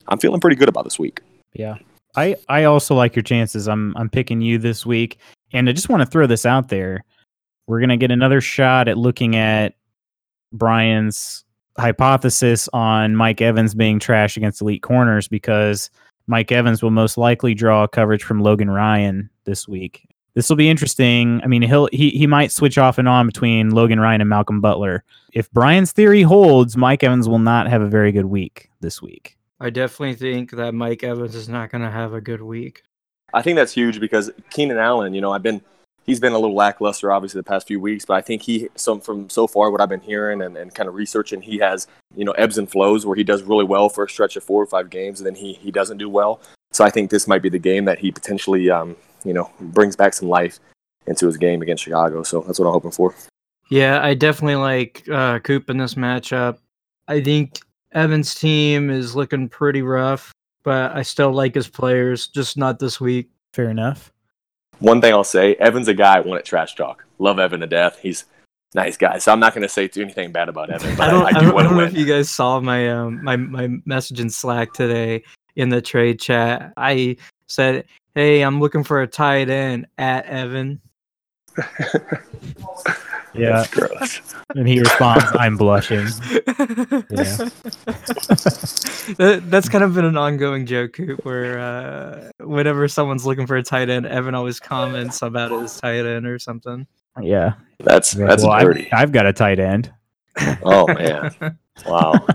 [0.07, 1.21] I'm feeling pretty good about this week.
[1.53, 1.77] Yeah.
[2.15, 3.67] I I also like your chances.
[3.67, 5.17] I'm I'm picking you this week,
[5.53, 7.03] and I just want to throw this out there.
[7.67, 9.75] We're gonna get another shot at looking at
[10.51, 11.45] Brian's
[11.77, 15.89] hypothesis on Mike Evans being trash against elite corners because
[16.27, 20.07] Mike Evans will most likely draw coverage from Logan Ryan this week.
[20.33, 21.41] This will be interesting.
[21.43, 24.61] I mean, he'll he he might switch off and on between Logan Ryan and Malcolm
[24.61, 25.03] Butler.
[25.33, 29.37] If Brian's theory holds, Mike Evans will not have a very good week this week.
[29.59, 32.83] I definitely think that Mike Evans is not going to have a good week.
[33.33, 35.61] I think that's huge because Keenan Allen, you know, I've been
[36.05, 39.01] he's been a little lackluster obviously the past few weeks, but I think he some
[39.01, 42.25] from so far what I've been hearing and, and kind of researching, he has, you
[42.25, 44.65] know, ebbs and flows where he does really well for a stretch of four or
[44.65, 46.41] five games and then he he doesn't do well.
[46.71, 49.95] So I think this might be the game that he potentially um, you know, brings
[49.95, 50.59] back some life
[51.07, 52.23] into his game against Chicago.
[52.23, 53.15] So that's what I'm hoping for.
[53.69, 56.57] Yeah, I definitely like uh, Coop in this matchup.
[57.07, 57.59] I think
[57.93, 60.31] Evans' team is looking pretty rough,
[60.63, 63.29] but I still like his players, just not this week.
[63.53, 64.11] Fair enough.
[64.79, 67.05] One thing I'll say, Evan's a guy I want at trash talk.
[67.19, 67.99] Love Evan to death.
[68.01, 68.25] He's
[68.73, 69.17] nice guy.
[69.19, 71.27] So I'm not going to say anything bad about Evan, but I I, don't, I,
[71.27, 73.35] I do don't, I want to don't know if you guys saw my um my
[73.35, 75.23] my message in Slack today
[75.55, 76.73] in the trade chat.
[76.77, 80.81] I said, "Hey, I'm looking for a tight end at Evan."
[83.33, 84.21] Yeah, That's gross.
[84.55, 86.07] and he responds, "I'm blushing."
[87.09, 87.49] Yeah.
[89.17, 93.55] that, that's kind of been an ongoing joke, Coop, where uh, whenever someone's looking for
[93.55, 96.85] a tight end, Evan always comments about his tight end or something.
[97.21, 98.91] Yeah, That's that's well, I've, dirty.
[98.91, 99.91] I've got a tight end.
[100.63, 101.33] Oh man,
[101.85, 102.13] wow.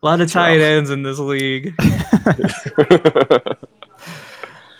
[0.00, 0.62] A lot of That's tight rough.
[0.62, 1.74] ends in this league.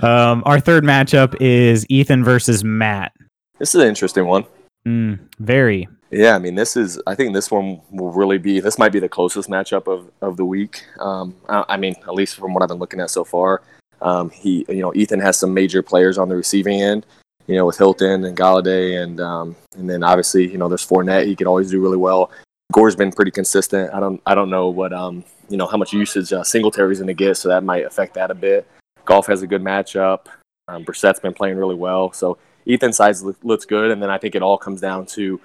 [0.00, 3.12] Um, our third matchup is Ethan versus Matt.
[3.58, 4.44] this is an interesting one.
[4.86, 5.88] Mm, very.
[6.10, 7.00] Yeah, I mean, this is.
[7.06, 8.60] I think this one will really be.
[8.60, 10.82] This might be the closest matchup of, of the week.
[11.00, 13.62] Um, I, I mean, at least from what I've been looking at so far.
[14.00, 17.04] Um, he, you know, Ethan has some major players on the receiving end.
[17.46, 21.26] You know, with Hilton and Golladay, and um, and then obviously, you know, there's Fournette.
[21.26, 22.30] He could always do really well.
[22.72, 23.92] Gore's been pretty consistent.
[23.92, 24.20] I don't.
[24.26, 24.92] I don't know what.
[24.92, 28.14] Um, you know, how much usage uh, Singletary's going to get, so that might affect
[28.14, 28.66] that a bit.
[29.08, 30.26] Goff has a good matchup.
[30.68, 32.36] Um, Brissett's been playing really well, so
[32.68, 35.40] Ethan's loo- looks good, and then I think it all comes down to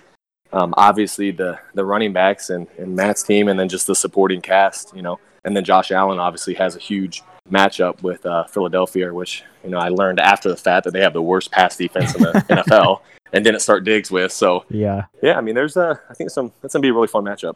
[0.51, 4.41] um, obviously the the running backs and, and Matt's team, and then just the supporting
[4.41, 5.17] cast, you know.
[5.45, 9.77] And then Josh Allen obviously has a huge matchup with uh, Philadelphia, which you know
[9.77, 12.99] I learned after the fact that they have the worst pass defense in the NFL,
[13.31, 14.33] and didn't start Diggs with.
[14.33, 15.05] So Yeah.
[15.21, 17.55] yeah, I mean, there's a I think some that's gonna be a really fun matchup.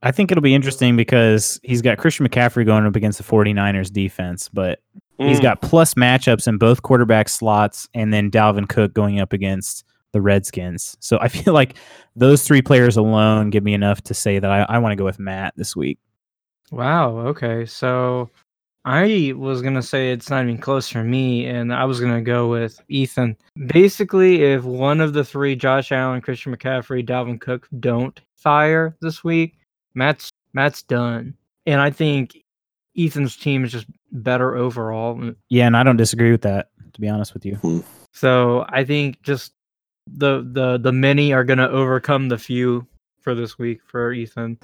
[0.00, 3.92] I think it'll be interesting because he's got Christian McCaffrey going up against the 49ers
[3.92, 4.78] defense, but
[5.18, 5.42] he's Mm.
[5.42, 10.20] got plus matchups in both quarterback slots and then Dalvin Cook going up against the
[10.20, 10.96] Redskins.
[11.00, 11.74] So I feel like
[12.16, 15.04] those three players alone give me enough to say that I, I want to go
[15.04, 15.98] with Matt this week.
[16.70, 17.18] Wow.
[17.18, 17.64] Okay.
[17.66, 18.30] So
[18.84, 22.48] I was gonna say it's not even close for me, and I was gonna go
[22.48, 23.36] with Ethan.
[23.66, 29.22] Basically, if one of the three, Josh Allen, Christian McCaffrey, Dalvin Cook, don't fire this
[29.24, 29.56] week,
[29.94, 31.34] Matt's Matt's done.
[31.66, 32.38] And I think
[32.96, 35.32] Ethan's team is just better overall.
[35.48, 37.84] Yeah, and I don't disagree with that, to be honest with you.
[38.12, 39.52] So I think just
[40.06, 42.86] the the the many are gonna overcome the few
[43.20, 44.58] for this week for Ethan.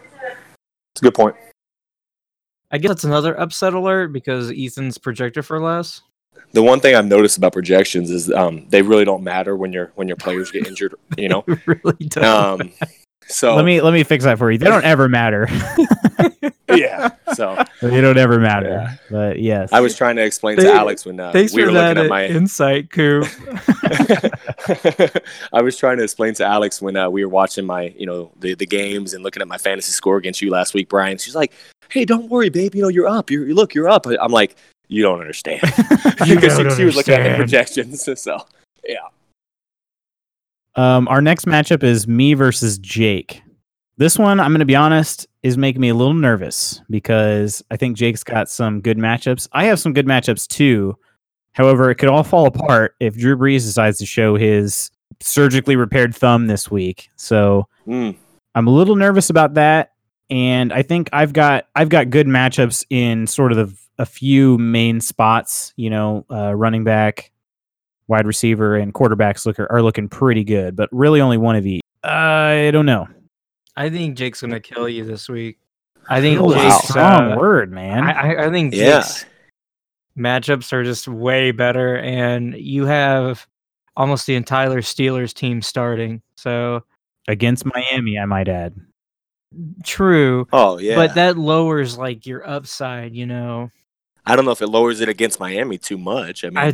[0.93, 1.37] It's a good point.
[2.71, 6.01] I guess that's another upset alert because Ethan's projected for less.
[6.53, 9.93] The one thing I've noticed about projections is um, they really don't matter when your
[9.97, 10.95] when your players get injured.
[11.17, 12.61] You know, It really does.
[12.61, 12.73] um,
[13.29, 14.59] so Let me let me fix that for you.
[14.59, 15.49] They don't ever matter.
[16.69, 17.11] yeah.
[17.35, 18.99] So they don't ever matter.
[19.11, 19.73] But yes.
[19.73, 22.05] I was trying to explain to Alex when uh, Thanks we for were that looking
[22.05, 22.27] at my.
[22.27, 23.27] insight, Coop.
[25.53, 28.31] I was trying to explain to Alex when uh, we were watching my, you know,
[28.41, 31.19] the, the games and looking at my fantasy score against you last week, Brian.
[31.19, 31.53] She's like,
[31.89, 32.75] "Hey, don't worry, babe.
[32.75, 33.31] You know, you're up.
[33.31, 34.57] You're, look, you're up." I'm like,
[34.89, 35.61] "You don't understand."
[36.27, 38.09] You Because don't she, she was looking at the projections.
[38.21, 38.47] So
[40.77, 43.43] Um, our next matchup is me versus Jake.
[43.97, 47.77] This one, I'm going to be honest, is making me a little nervous because I
[47.77, 49.49] think Jake's got some good matchups.
[49.53, 50.97] I have some good matchups too.
[51.53, 56.15] However, it could all fall apart if Drew Brees decides to show his surgically repaired
[56.15, 57.11] thumb this week.
[57.17, 58.17] So mm,
[58.55, 59.93] I'm a little nervous about that,
[60.31, 64.59] and I think I've got I've got good matchups in sort of the, a few
[64.59, 65.73] main spots.
[65.77, 67.31] You know, uh, running back,
[68.09, 71.83] wide receiver, and quarterbacks look are looking pretty good, but really only one of each.
[72.03, 73.09] I don't know.
[73.77, 75.59] I think Jake's gonna kill you this week.
[76.09, 76.55] I think Oh, wow.
[76.55, 78.05] Jake's, Strong uh, word, man.
[78.05, 79.01] I, I, I think Yeah.
[79.01, 79.25] Jake's
[80.19, 83.47] matchups are just way better, and you have
[83.97, 86.23] almost the entire Steelers team starting.
[86.37, 86.85] So
[87.27, 88.75] Against Miami, I might add.
[89.83, 90.95] true, oh yeah.
[90.97, 93.15] but that lowers like your upside.
[93.15, 93.71] You know,
[94.27, 96.45] I don't know if it lowers it against Miami too much.
[96.45, 96.73] I mean, I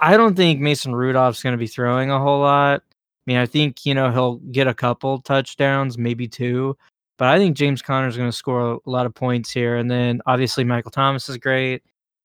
[0.00, 2.82] I don't think Mason Rudolph's going to be throwing a whole lot.
[2.82, 2.92] I
[3.26, 6.76] mean, I think you know he'll get a couple touchdowns, maybe two,
[7.18, 9.76] but I think James Conner's going to score a lot of points here.
[9.76, 11.82] And then obviously Michael Thomas is great.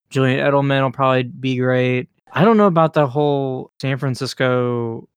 [0.10, 2.10] Julian Edelman will probably be great.
[2.34, 5.08] I don't know about the whole San Francisco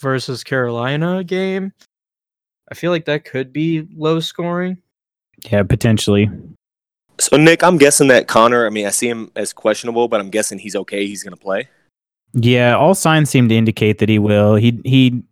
[0.00, 1.72] versus Carolina game.
[2.70, 4.78] I feel like that could be low scoring.
[5.50, 6.30] Yeah, potentially.
[7.18, 8.66] so Nick, I'm guessing that Conner.
[8.66, 11.06] I mean, I see him as questionable, but I'm guessing he's okay.
[11.06, 11.68] He's going to play.
[12.34, 14.54] Yeah, all signs seem to indicate that he will.
[14.54, 15.22] He he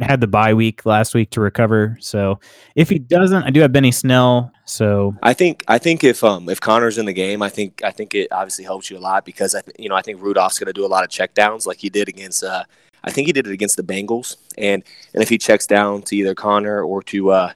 [0.00, 1.96] had the bye week last week to recover.
[2.00, 2.38] So
[2.76, 4.52] if he doesn't, I do have Benny Snell.
[4.64, 7.90] So I think I think if um if Conner's in the game, I think I
[7.90, 10.58] think it obviously helps you a lot because I th- you know I think Rudolph's
[10.58, 12.64] going to do a lot of checkdowns like he did against uh
[13.04, 14.82] I think he did it against the Bengals and
[15.14, 17.52] and if he checks down to either Conner or to uh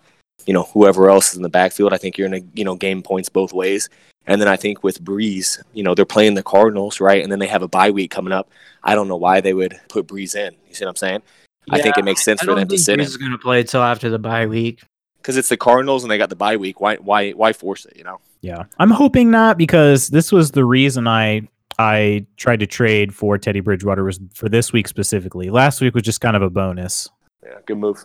[0.46, 2.74] you know whoever else is in the backfield, I think you're going to you know
[2.74, 3.88] gain points both ways.
[4.26, 7.38] And then I think with Brees, you know they're playing the Cardinals right, and then
[7.38, 8.50] they have a bye week coming up.
[8.84, 10.54] I don't know why they would put Brees in.
[10.68, 11.22] You see what I'm saying?
[11.70, 13.16] I think it makes sense I for don't them to think sit Brees in is
[13.16, 14.82] going to play until after the bye week.
[15.18, 16.80] because it's the Cardinals and they got the bye week.
[16.80, 17.96] Why why why force it?
[17.96, 18.20] You know?
[18.42, 21.48] yeah, I'm hoping not because this was the reason I
[21.78, 25.50] I tried to trade for Teddy Bridgewater was for this week specifically.
[25.50, 27.08] Last week was just kind of a bonus.
[27.42, 28.04] Yeah, good move.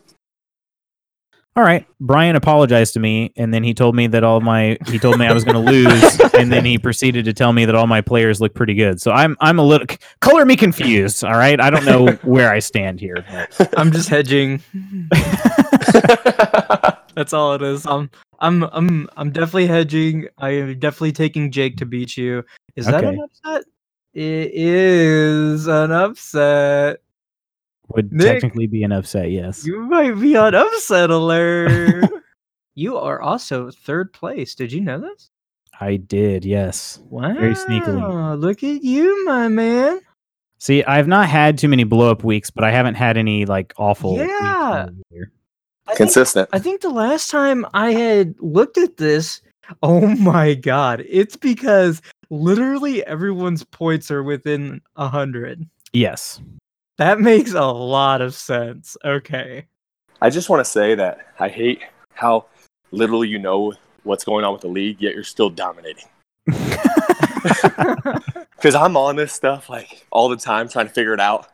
[1.57, 1.87] All right.
[1.99, 5.25] Brian apologized to me and then he told me that all my he told me
[5.25, 7.99] I was going to lose and then he proceeded to tell me that all my
[7.99, 9.01] players look pretty good.
[9.01, 9.87] So I'm I'm a little
[10.21, 11.59] color me confused, all right?
[11.59, 13.25] I don't know where I stand here.
[13.57, 14.61] but- I'm just hedging.
[17.15, 17.87] That's all it is.
[17.87, 20.27] I'm I'm I'm I'm definitely hedging.
[20.37, 22.43] I am definitely taking Jake to beat you.
[22.75, 23.63] Is that an upset?
[24.13, 27.01] It is an upset.
[27.89, 29.65] Would Nick, technically be an upset, yes.
[29.65, 32.09] You might be on upset alert.
[32.75, 34.55] you are also third place.
[34.55, 35.29] Did you know this?
[35.79, 36.99] I did, yes.
[37.09, 37.33] Wow.
[37.33, 38.39] Very sneakily.
[38.39, 40.01] Look at you, my man.
[40.59, 43.73] See, I've not had too many blow up weeks, but I haven't had any like
[43.77, 44.87] awful Yeah.
[44.87, 45.31] either.
[45.85, 46.49] I think, Consistent.
[46.51, 49.41] I think the last time I had looked at this,
[49.83, 55.65] oh my god, it's because literally everyone's points are within a hundred.
[55.93, 56.41] Yes.
[56.97, 58.97] That makes a lot of sense.
[59.05, 59.65] Okay.
[60.21, 61.81] I just want to say that I hate
[62.13, 62.47] how
[62.91, 63.73] little you know
[64.03, 66.05] what's going on with the league, yet you're still dominating.
[68.57, 71.47] Because I'm on this stuff like all the time, trying to figure it out,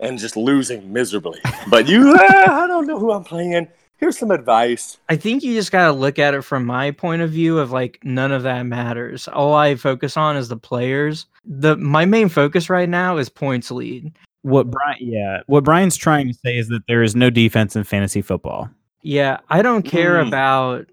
[0.00, 1.38] and just losing miserably.
[1.68, 3.68] But you, ah, I don't know who I'm playing.
[3.98, 4.98] Here's some advice.
[5.08, 8.00] I think you just gotta look at it from my point of view of like
[8.02, 9.28] none of that matters.
[9.28, 11.26] All I focus on is the players.
[11.44, 14.12] The my main focus right now is points lead.
[14.44, 17.82] What Brian yeah, what Brian's trying to say is that there is no defense in
[17.84, 18.68] fantasy football.
[19.02, 20.28] Yeah, I don't care Mm.
[20.28, 20.86] about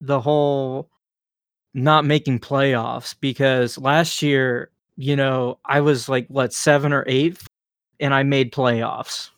[0.00, 0.88] the whole
[1.72, 7.38] not making playoffs because last year, you know, I was like what seven or 8
[8.00, 9.30] and I made playoffs.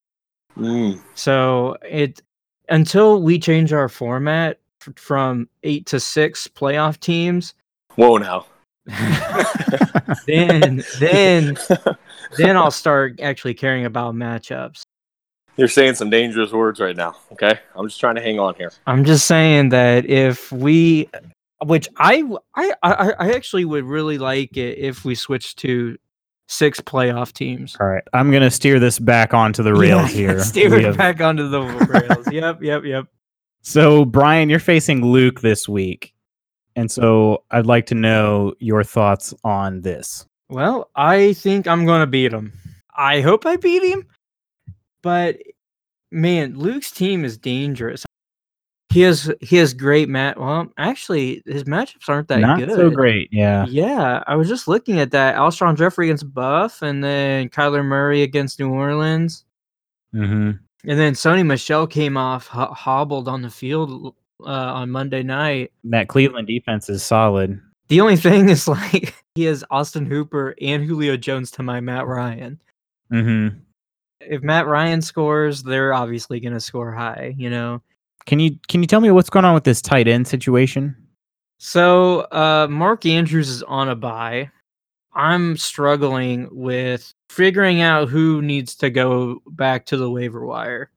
[0.57, 1.03] Mm.
[1.14, 2.22] So it
[2.70, 7.53] until we change our format f- from eight to six playoff teams,
[7.96, 8.46] Whoa, now.
[10.26, 11.56] then then
[12.36, 14.82] then I'll start actually caring about matchups.
[15.56, 17.14] You're saying some dangerous words right now.
[17.32, 18.72] Okay, I'm just trying to hang on here.
[18.86, 21.10] I'm just saying that if we,
[21.64, 22.24] which I,
[22.54, 25.98] I, I actually would really like it if we switch to
[26.48, 27.76] six playoff teams.
[27.78, 28.02] All right.
[28.14, 30.40] I'm gonna steer this back onto the rails Yeah, here.
[30.40, 32.26] Steer We it have- back onto the rails.
[32.32, 33.06] yep, yep, yep.
[33.64, 36.11] So Brian, you're facing Luke this week.
[36.76, 40.26] And so I'd like to know your thoughts on this.
[40.48, 42.52] Well, I think I'm gonna beat him.
[42.96, 44.06] I hope I beat him,
[45.02, 45.38] but
[46.10, 48.04] man, Luke's team is dangerous.
[48.90, 50.38] He has he has great mat.
[50.38, 52.70] Well, actually, his matchups aren't that Not good.
[52.72, 53.64] so great, yeah.
[53.66, 55.36] Yeah, I was just looking at that.
[55.36, 59.44] Alshon Jeffery against Buff, and then Kyler Murray against New Orleans,
[60.14, 60.50] Mm-hmm.
[60.90, 64.14] and then Sony Michel came off ho- hobbled on the field
[64.47, 65.72] uh, on Monday night.
[65.84, 67.61] That Cleveland defense is solid.
[67.88, 72.07] The only thing is like he has Austin Hooper and Julio Jones to my Matt
[72.07, 72.61] Ryan.
[73.12, 73.59] Mm-hmm.
[74.20, 77.82] If Matt Ryan scores, they're obviously going to score high, you know.
[78.26, 80.97] Can you can you tell me what's going on with this tight end situation?
[81.59, 84.51] So uh, Mark Andrews is on a bye.
[85.14, 90.90] I'm struggling with figuring out who needs to go back to the waiver wire.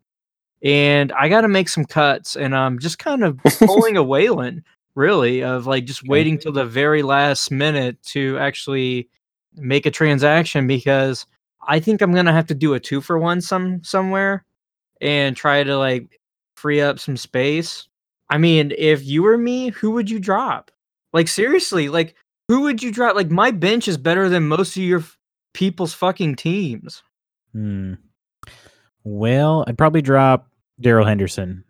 [0.64, 4.64] And I got to make some cuts, and I'm just kind of pulling a Waylon,
[4.96, 9.10] really, of like just waiting till the very last minute to actually
[9.56, 11.26] make a transaction because
[11.68, 14.44] I think I'm gonna have to do a two for one some somewhere
[15.02, 16.20] and try to like
[16.56, 17.88] free up some space.
[18.30, 20.72] I mean, if you were me, who would you drop?
[21.14, 22.16] Like seriously, like
[22.48, 23.16] who would you drop?
[23.16, 25.18] Like my bench is better than most of your f-
[25.54, 27.04] people's fucking teams.
[27.54, 27.94] Hmm.
[29.06, 30.50] Well, I'd probably drop
[30.82, 31.64] Darrell Henderson.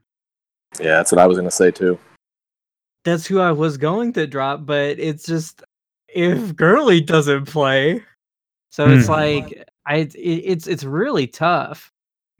[0.80, 2.00] Yeah, that's what I was gonna say too.
[3.04, 5.62] That's who I was going to drop, but it's just
[6.08, 8.02] if Gurley doesn't play,
[8.72, 9.12] so it's Hmm.
[9.12, 11.92] like I it, it's it's really tough.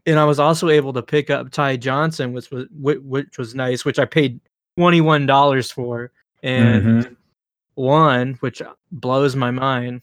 [0.06, 3.54] And I was also able to pick up Ty Johnson, which was which, which was
[3.54, 4.40] nice, which I paid
[4.76, 6.10] twenty one dollars for,
[6.42, 7.16] and Mhm.
[7.74, 8.60] one, which
[8.92, 10.02] blows my mind.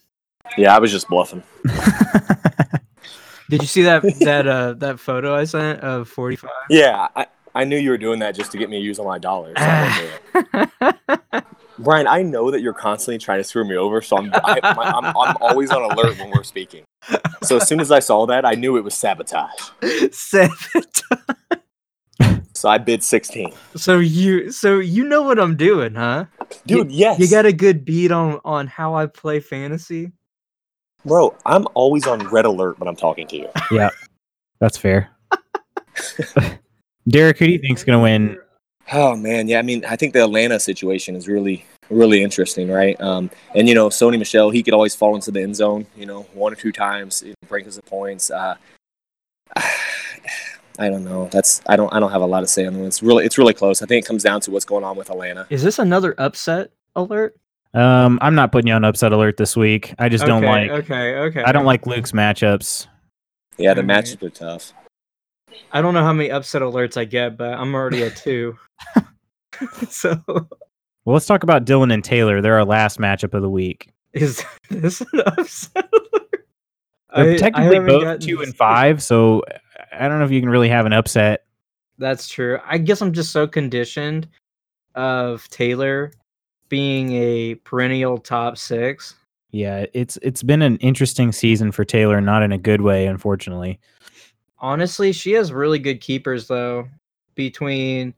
[0.57, 1.43] Yeah, I was just bluffing.
[3.53, 6.49] Did you see that that uh that photo I sent of forty five?
[6.71, 9.05] Yeah, I, I knew you were doing that just to get me to use all
[9.05, 9.53] my dollars.
[9.59, 10.89] so I didn't do
[11.31, 11.45] it.
[11.77, 14.85] Brian, I know that you're constantly trying to screw me over, so I'm I, my,
[14.85, 16.83] I'm, I'm always on alert when we're speaking.
[17.43, 19.51] So as soon as I saw that, I knew it was sabotage.
[20.11, 20.57] Seven.
[22.55, 23.53] So I bid 16.
[23.75, 26.25] So you so you know what I'm doing, huh?
[26.65, 27.19] Dude, yes.
[27.19, 30.11] You got a good beat on on how I play fantasy.
[31.05, 33.49] Bro, I'm always on red alert when I'm talking to you.
[33.71, 33.89] yeah,
[34.59, 35.09] that's fair.
[37.07, 38.37] Derek, who do you think's gonna win?
[38.91, 39.59] Oh man, yeah.
[39.59, 42.99] I mean, I think the Atlanta situation is really really interesting, right?
[43.01, 46.05] Um, and you know, Sony Michel, he could always fall into the end zone, you
[46.05, 48.31] know, one or two times, you know, break us the points.
[48.31, 48.55] Uh,
[50.79, 51.29] I don't know.
[51.31, 52.85] That's I don't I don't have a lot to say on it.
[52.85, 53.81] It's really it's really close.
[53.81, 55.45] I think it comes down to what's going on with Atlanta.
[55.49, 57.35] Is this another upset alert?
[57.73, 59.93] Um, I'm not putting you on upset alert this week.
[59.97, 60.83] I just don't Okay, like.
[60.83, 61.43] Okay, okay.
[61.43, 62.87] I don't like Luke's matchups.
[63.57, 64.05] Yeah, the Alright.
[64.05, 64.73] matchups are tough.
[65.71, 68.57] I don't know how many upset alerts I get, but I'm already at two.
[69.89, 70.47] so Well,
[71.13, 72.41] let's talk about Dylan and Taylor.
[72.41, 73.91] They're our last matchup of the week.
[74.13, 76.47] is this an upset alert?
[77.15, 79.41] They're I- I technically haven't both two and five, so
[79.91, 81.45] I don't know if you can really have an upset.
[81.99, 82.59] That's true.
[82.65, 84.27] I guess I'm just so conditioned
[84.95, 86.11] of Taylor
[86.73, 89.13] being a perennial top six.
[89.51, 93.79] Yeah, it's it's been an interesting season for Taylor, not in a good way, unfortunately.
[94.57, 96.87] Honestly, she has really good keepers though,
[97.35, 98.15] between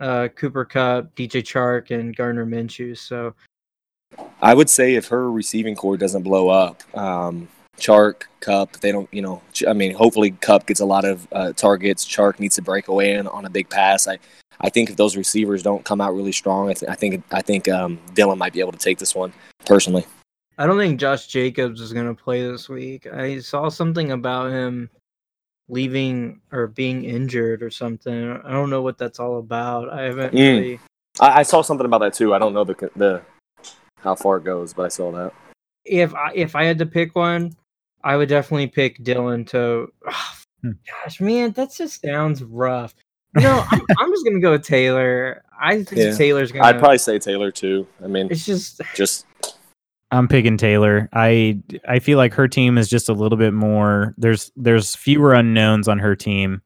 [0.00, 2.96] uh, Cooper Kupp, DJ Chark, and Gardner Minshew.
[2.96, 3.34] So
[4.40, 7.46] I would say if her receiving core doesn't blow up, um,
[7.76, 11.52] Chark, Kupp, they don't, you know, I mean, hopefully Kupp gets a lot of uh,
[11.52, 12.06] targets.
[12.06, 14.08] Chark needs to break away in on a big pass.
[14.08, 14.18] I,
[14.60, 17.42] I think if those receivers don't come out really strong, I, th- I think I
[17.42, 19.32] think um, Dylan might be able to take this one
[19.66, 20.04] personally.
[20.58, 23.06] I don't think Josh Jacobs is gonna play this week.
[23.06, 24.90] I saw something about him
[25.68, 28.32] leaving or being injured or something.
[28.44, 29.88] I don't know what that's all about.
[29.90, 30.38] I haven't Mm.
[30.58, 30.80] really.
[31.20, 32.34] I, I saw something about that too.
[32.34, 33.22] I don't know the the
[33.98, 35.32] how far it goes, but I saw that.
[35.84, 37.54] If I if I had to pick one,
[38.04, 39.92] I would definitely pick Dylan to.
[40.62, 40.72] Hmm.
[40.86, 42.94] gosh, man, that just sounds rough.
[43.36, 45.42] You know, I'm, I'm just gonna go with Taylor.
[45.60, 46.16] I think Yeah.
[46.16, 46.64] Taylor's gonna.
[46.64, 47.86] I'd probably say Taylor too.
[48.02, 49.26] I mean, It's just just
[50.10, 51.08] I'm picking Taylor.
[51.12, 51.58] I
[51.88, 54.14] I feel like her team is just a little bit more.
[54.18, 56.62] There's there's fewer unknowns on her team.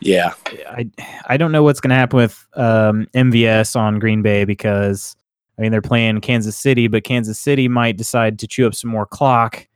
[0.00, 0.34] yeah,
[0.68, 0.90] I
[1.26, 5.14] I don't know what's going to happen with um, MVS on Green Bay because
[5.56, 8.90] I mean they're playing Kansas City, but Kansas City might decide to chew up some
[8.90, 9.68] more clock.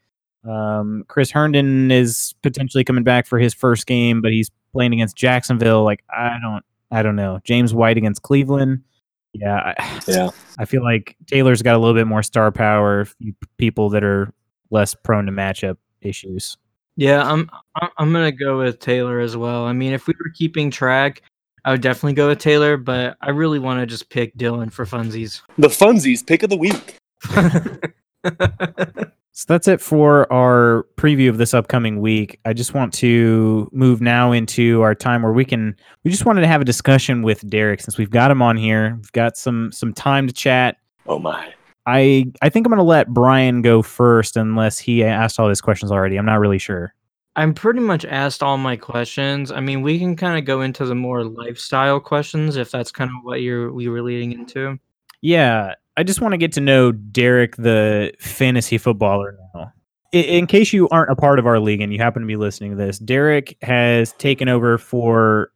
[0.48, 5.16] Um, Chris Herndon is potentially coming back for his first game, but he's playing against
[5.16, 5.82] Jacksonville.
[5.82, 7.40] Like I don't I don't know.
[7.42, 8.84] James White against Cleveland.
[9.32, 10.30] Yeah, I, yeah.
[10.60, 13.08] I feel like Taylor's got a little bit more star power.
[13.56, 14.32] People that are
[14.70, 16.56] less prone to matchup issues.
[16.94, 17.28] yeah.
[17.28, 19.64] I'm I'm I'm gonna go with Taylor as well.
[19.64, 21.22] I mean, if we were keeping track,
[21.64, 24.84] I would definitely go with Taylor, but I really want to just pick Dylan for
[24.84, 25.42] funsies.
[25.58, 26.98] The funsies pick of the week.
[29.38, 32.40] So that's it for our preview of this upcoming week.
[32.44, 36.40] I just want to move now into our time where we can we just wanted
[36.40, 38.96] to have a discussion with Derek since we've got him on here.
[38.96, 40.78] We've got some some time to chat.
[41.06, 41.54] Oh my.
[41.86, 45.60] I I think I'm going to let Brian go first unless he asked all his
[45.60, 46.16] questions already.
[46.16, 46.92] I'm not really sure.
[47.36, 49.52] I'm pretty much asked all my questions.
[49.52, 53.08] I mean, we can kind of go into the more lifestyle questions if that's kind
[53.08, 54.80] of what you're we were leading into.
[55.20, 59.72] Yeah, I just want to get to know Derek, the fantasy footballer now.
[60.14, 62.36] I- In case you aren't a part of our league and you happen to be
[62.36, 65.50] listening to this, Derek has taken over for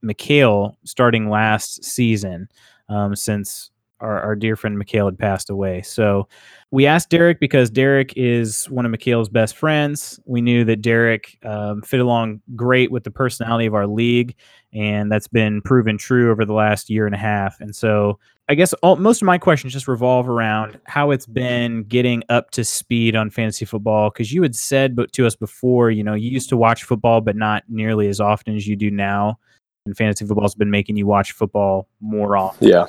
[0.00, 2.48] Mikhail starting last season
[2.88, 5.82] um, since our, our dear friend Mikhail had passed away.
[5.82, 6.28] So
[6.70, 10.20] we asked Derek because Derek is one of Mikhail's best friends.
[10.24, 14.36] We knew that Derek um, fit along great with the personality of our league,
[14.72, 17.60] and that's been proven true over the last year and a half.
[17.60, 18.20] And so
[18.50, 22.50] I guess all, most of my questions just revolve around how it's been getting up
[22.50, 24.10] to speed on fantasy football.
[24.10, 27.20] Because you had said but to us before, you know, you used to watch football,
[27.20, 29.38] but not nearly as often as you do now.
[29.86, 32.66] And fantasy football's been making you watch football more often.
[32.66, 32.86] Yeah.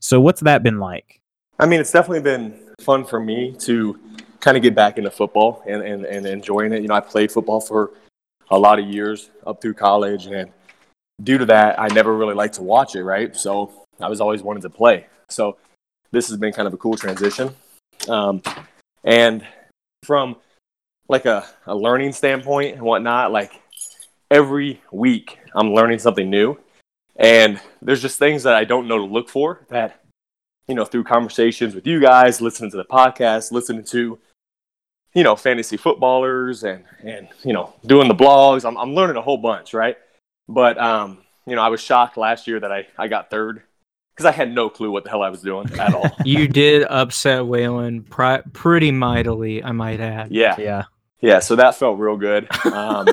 [0.00, 1.20] So what's that been like?
[1.60, 3.96] I mean, it's definitely been fun for me to
[4.40, 6.82] kind of get back into football and, and, and enjoying it.
[6.82, 7.92] You know, I played football for
[8.50, 10.50] a lot of years up through college, and
[11.22, 13.36] due to that, I never really liked to watch it, right?
[13.36, 15.06] So I was always wanting to play.
[15.28, 15.56] So
[16.10, 17.54] this has been kind of a cool transition.
[18.08, 18.42] Um,
[19.04, 19.46] and
[20.02, 20.36] from
[21.08, 23.60] like a, a learning standpoint and whatnot, like
[24.30, 26.58] every week I'm learning something new.
[27.16, 30.04] And there's just things that I don't know to look for that
[30.66, 34.18] you know, through conversations with you guys, listening to the podcast, listening to,
[35.14, 38.66] you know, fantasy footballers and, and, you know, doing the blogs.
[38.66, 39.96] I'm, I'm learning a whole bunch, right?
[40.48, 43.62] But, um, you know, I was shocked last year that I, I got third
[44.14, 46.08] because I had no clue what the hell I was doing at all.
[46.24, 50.30] You did upset Waylon pri- pretty mightily, I might add.
[50.30, 50.54] yeah.
[50.58, 50.84] Yeah.
[51.20, 51.38] Yeah.
[51.40, 52.46] So that felt real good.
[52.66, 53.08] Um,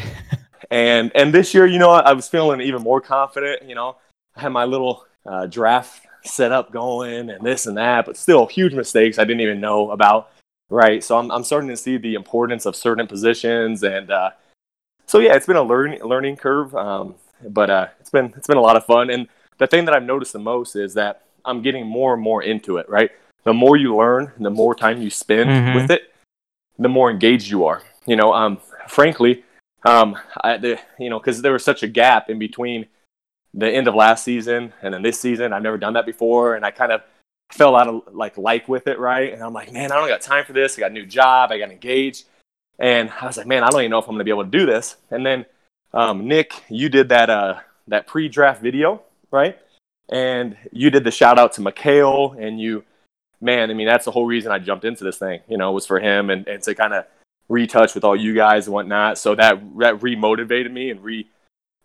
[0.70, 3.96] and, and this year, you know, I was feeling even more confident, you know,
[4.36, 8.46] I had my little uh, draft set up going and this and that, but still
[8.46, 10.30] huge mistakes I didn't even know about.
[10.70, 11.02] Right.
[11.02, 13.82] So I'm, I'm starting to see the importance of certain positions.
[13.82, 14.30] And uh,
[15.06, 16.74] so, yeah, it's been a learning, learning curve.
[16.76, 17.14] Um,
[17.48, 19.08] but uh, it's been, it's been a lot of fun.
[19.10, 19.26] And
[19.58, 22.78] the thing that I've noticed the most is that I'm getting more and more into
[22.78, 22.88] it.
[22.88, 23.10] Right,
[23.44, 25.74] the more you learn, the more time you spend Mhm.
[25.74, 26.12] with it,
[26.78, 27.82] the more engaged you are.
[28.06, 29.44] You know, um, frankly,
[29.84, 32.86] um, I, the, you know, because there was such a gap in between
[33.54, 35.52] the end of last season and then this season.
[35.52, 37.02] I've never done that before, and I kind of
[37.50, 39.32] fell out of like like with it, right?
[39.32, 40.76] And I'm like, man, I don't got time for this.
[40.76, 41.50] I got a new job.
[41.50, 42.26] I got engaged,
[42.78, 44.44] and I was like, man, I don't even know if I'm going to be able
[44.44, 44.96] to do this.
[45.10, 45.46] And then
[45.94, 49.58] um, Nick, you did that uh, that pre-draft video, right?
[50.08, 52.84] And you did the shout out to Mikhail, and you,
[53.40, 55.40] man, I mean, that's the whole reason I jumped into this thing.
[55.48, 57.04] You know, was for him and, and to kind of
[57.48, 59.18] retouch with all you guys and whatnot.
[59.18, 61.28] So that that remotivated me and re,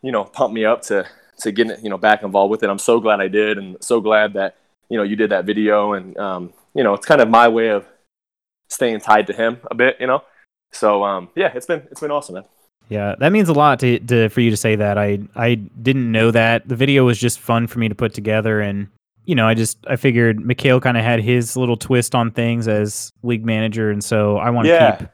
[0.02, 1.06] you know, pumped me up to
[1.40, 2.70] to get you know back involved with it.
[2.70, 4.58] I'm so glad I did, and so glad that
[4.90, 7.70] you know you did that video, and um, you know, it's kind of my way
[7.70, 7.86] of
[8.70, 10.24] staying tied to him a bit, you know.
[10.72, 12.46] So um, yeah, it's been it's been awesome, man.
[12.94, 14.98] Yeah, that means a lot to, to for you to say that.
[15.00, 16.68] I I didn't know that.
[16.68, 18.88] The video was just fun for me to put together and
[19.26, 22.68] you know, I just I figured Mikhail kind of had his little twist on things
[22.68, 24.96] as league manager and so I want to Yeah.
[24.98, 25.10] keep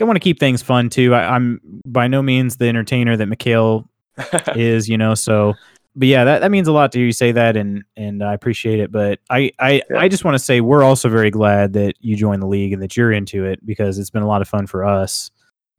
[0.00, 1.14] I want to keep things fun too.
[1.14, 3.86] I, I'm by no means the entertainer that Mikhail
[4.56, 5.54] is, you know, so
[5.96, 8.32] but yeah, that, that means a lot to hear you say that and and I
[8.34, 8.90] appreciate it.
[8.90, 9.98] But I I, Yeah.
[10.00, 12.82] I just want to say we're also very glad that you joined the league and
[12.82, 15.30] that you're into it because it's been a lot of fun for us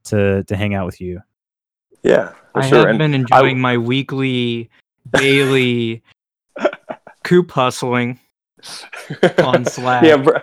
[0.05, 1.19] to to hang out with you.
[2.03, 2.79] Yeah, I sure.
[2.79, 4.69] have And been enjoying my weekly,
[5.11, 6.03] daily
[7.23, 8.19] coop hustling
[9.39, 10.03] on Slack.
[10.03, 10.37] yeah, br-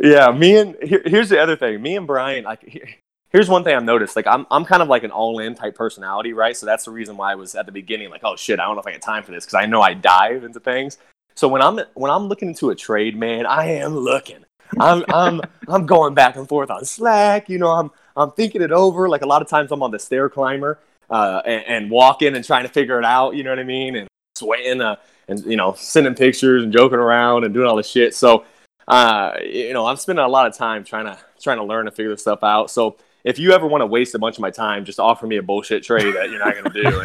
[0.00, 0.30] yeah.
[0.30, 1.80] Me and here, here's the other thing.
[1.82, 2.88] Me and Brian, like, here,
[3.30, 4.16] here's one thing I've noticed.
[4.16, 6.56] Like, I'm I'm kind of like an all-in type personality, right?
[6.56, 8.74] So that's the reason why I was at the beginning like, oh shit, I don't
[8.74, 10.98] know if I got time for this because I know I dive into things.
[11.34, 14.44] So when I'm when I'm looking into a trade, man, I am looking.
[14.78, 17.48] I'm I'm I'm going back and forth on Slack.
[17.48, 19.08] You know, I'm I'm thinking it over.
[19.08, 20.78] Like a lot of times, I'm on the stair climber
[21.12, 23.36] uh, and, and walking and trying to figure it out.
[23.36, 23.96] You know what I mean?
[23.96, 24.96] And sweating uh,
[25.28, 28.14] and you know sending pictures and joking around and doing all this shit.
[28.14, 28.44] So
[28.88, 31.94] uh, you know, I'm spending a lot of time trying to trying to learn and
[31.94, 32.70] figure this stuff out.
[32.70, 35.36] So if you ever want to waste a bunch of my time, just offer me
[35.36, 37.00] a bullshit trade that you're not going to do,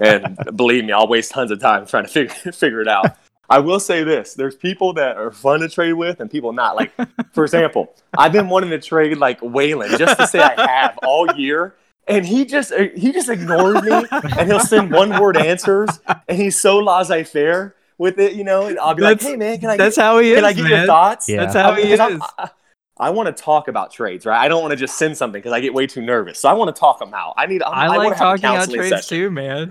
[0.00, 3.16] and, and believe me, I'll waste tons of time trying to figure figure it out.
[3.48, 6.76] I will say this: there's people that are fun to trade with, and people not.
[6.76, 6.92] Like,
[7.32, 11.32] for example, I've been wanting to trade like Waylon just to say I have all
[11.36, 11.74] year,
[12.06, 13.90] and he just uh, he just ignores me,
[14.38, 15.88] and he'll send one word answers,
[16.28, 18.66] and he's so laissez-faire with it, you know.
[18.66, 20.52] And I'll be like, "Hey, man, can I That's get, how he can is, I
[20.52, 20.70] get man.
[20.72, 21.38] your thoughts?" Yeah.
[21.44, 22.22] That's how he Because I'm- is.
[22.38, 22.50] I,
[22.98, 24.42] I want to talk about trades, right?
[24.42, 26.40] I don't want to just send something because I get way too nervous.
[26.40, 27.34] So I want to talk them out.
[27.36, 27.62] I need.
[27.62, 29.08] I'm, I I like want to have a talking out trades session.
[29.18, 29.70] too, man.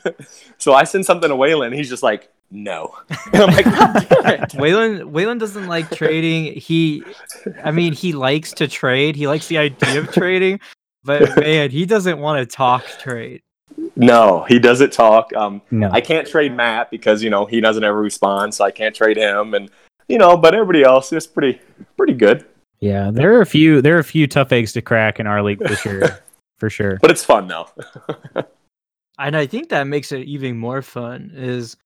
[0.58, 2.94] so I send something to Waylon, and he's just like, "No,"
[3.34, 6.54] and I'm like, "God damn it." Waylon Waylon doesn't like trading.
[6.54, 7.02] He,
[7.62, 9.16] I mean, he likes to trade.
[9.16, 10.58] He likes the idea of trading,
[11.04, 13.42] but man, he doesn't want to talk trade.
[13.96, 15.34] No, he doesn't talk.
[15.34, 15.90] Um, No.
[15.90, 19.16] I can't trade Matt because you know he doesn't ever respond, so I can't trade
[19.16, 19.54] him.
[19.54, 19.70] And
[20.08, 21.60] you know, but everybody else is pretty
[21.96, 22.44] pretty good.
[22.80, 25.42] Yeah, there are a few there are a few tough eggs to crack in our
[25.42, 26.02] league for sure.
[26.58, 26.98] for sure.
[27.00, 27.68] But it's fun though.
[29.18, 31.30] And I think that makes it even more fun.
[31.34, 31.76] Is,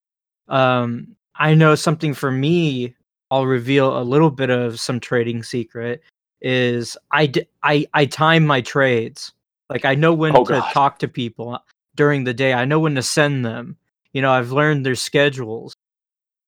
[0.49, 2.95] um, I know something for me.
[3.31, 6.03] I'll reveal a little bit of some trading secret.
[6.49, 9.33] Is I d- I I time my trades.
[9.69, 10.73] Like I know when Oh, to God.
[10.73, 11.59] talk to people uh,
[11.97, 12.53] during the day.
[12.53, 13.77] I know when to send them.
[14.13, 15.75] You know, I've learned their schedules.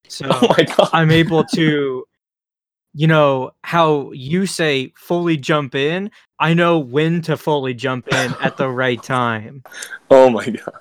[0.07, 0.89] So Oh.
[0.93, 2.05] I'm able to,
[2.95, 6.13] you know, how you say fully jump in.
[6.39, 9.65] I know when to fully jump in at the right time.
[10.13, 10.79] Oh my god.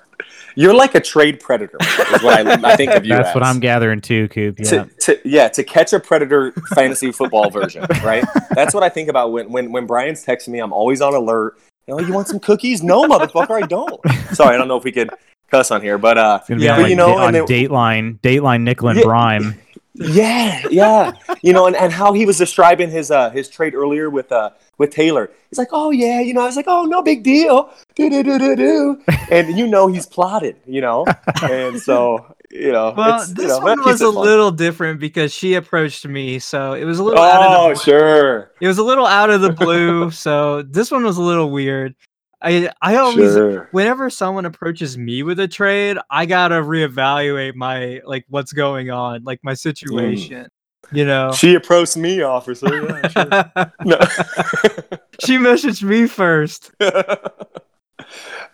[0.60, 1.76] You're like a trade predator.
[1.80, 3.34] Is what I, I think of you That's as.
[3.36, 4.58] what I'm gathering too, Coop.
[4.58, 4.64] Yeah.
[4.70, 9.08] to, to yeah to catch a predator fantasy football version right that's what i think
[9.08, 12.82] about when when when brian's texting me i'm always on alert you want some cookies
[12.82, 14.00] no motherfucker i don't
[14.34, 15.10] sorry i don't know if we could
[15.50, 17.26] cuss on here but uh It's gonna be Yeah, on, but like, you know, on
[17.26, 19.04] and then- Dateline, Dateline, Nickel and Yeah.
[19.04, 19.54] Brime.
[19.98, 24.08] Yeah yeah you know and, and how he was describing his uh his trade earlier
[24.10, 27.02] with uh with taylor he's like oh yeah you know i was like oh no
[27.02, 31.04] big deal do do do do do and you know he's plotted you know
[31.42, 34.14] and so you know Well, it's, you this know, one was a fun.
[34.24, 37.84] little different because she approached me, so it was a little out oh of the,
[37.84, 40.10] sure it was a little out of the blue.
[40.10, 41.94] so this one was a little weird.
[42.40, 48.00] I I always sure whenever someone approaches me with a trade, I gotta reevaluate my
[48.04, 50.48] like what's going on, like my situation.
[50.90, 52.66] You know, She approached me, officer.
[52.74, 53.72] Yeah, sure.
[53.84, 53.98] No.
[55.20, 56.70] she messaged me first.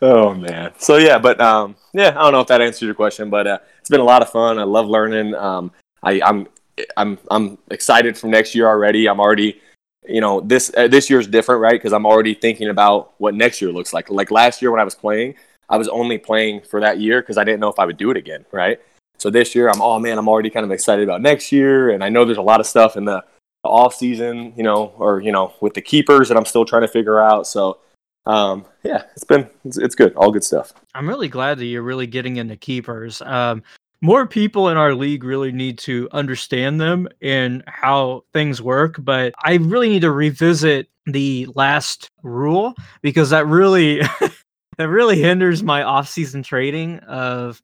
[0.03, 0.73] oh man.
[0.79, 3.59] So yeah, but um, yeah, I don't know if that answers your question, but uh,
[3.79, 4.59] it's been a lot of fun.
[4.59, 5.35] I love learning.
[5.35, 5.71] Um,
[6.03, 6.49] I, I'm
[6.97, 9.09] I'm I'm excited for next year already.
[9.09, 9.61] I'm already,
[10.07, 11.73] you know, this uh, this year's different, right?
[11.73, 14.11] Because I'm already thinking about what next year looks like.
[14.11, 15.35] Like last year when I was playing,
[15.69, 18.11] I was only playing for that year because I didn't know if I would do
[18.11, 18.81] it again, right?
[19.19, 22.05] So this year, I'm oh man, I'm already kind of excited about next year, and
[22.05, 23.25] I know there's a lot of stuff in the,
[23.63, 26.83] the off season, you know, or you know, with the keepers that I'm still trying
[26.83, 27.47] to figure out.
[27.47, 27.79] So
[28.27, 30.73] um, yeah, it's been it's, it's good, all good stuff.
[30.95, 33.23] I'm really glad that you're really getting into keepers.
[33.23, 33.63] Um,
[34.05, 38.97] more people in our league really need to understand them and how things work.
[38.99, 44.01] But I really need to revisit the last rule because that really
[44.77, 47.63] that really hinders my off-season trading of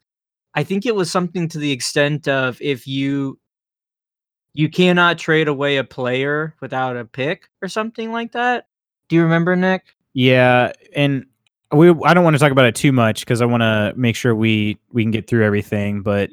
[0.54, 3.38] I think it was something to the extent of if you
[4.54, 8.64] you cannot trade away a player without a pick or something like that.
[9.10, 9.82] Do you remember, Nick?
[10.14, 11.26] Yeah, and
[11.72, 14.16] we I don't want to talk about it too much because I want to make
[14.16, 16.02] sure we we can get through everything.
[16.02, 16.30] But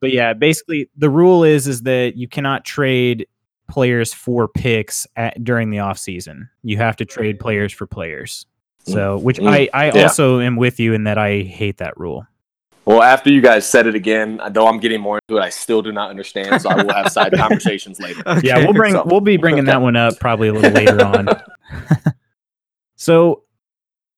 [0.00, 3.26] but yeah, basically the rule is is that you cannot trade
[3.68, 6.48] players for picks at, during the off season.
[6.62, 8.46] You have to trade players for players.
[8.84, 9.48] So, which Mm.
[9.48, 10.02] I I Yeah.
[10.04, 12.26] also am with you in that I hate that rule.
[12.84, 15.82] Well, after you guys said it again, though I'm getting more into it, I still
[15.82, 16.60] do not understand.
[16.60, 18.22] So I will have side conversations later.
[18.42, 21.28] Yeah, we'll bring So- we'll be bringing that one up probably a little later on.
[22.96, 23.44] so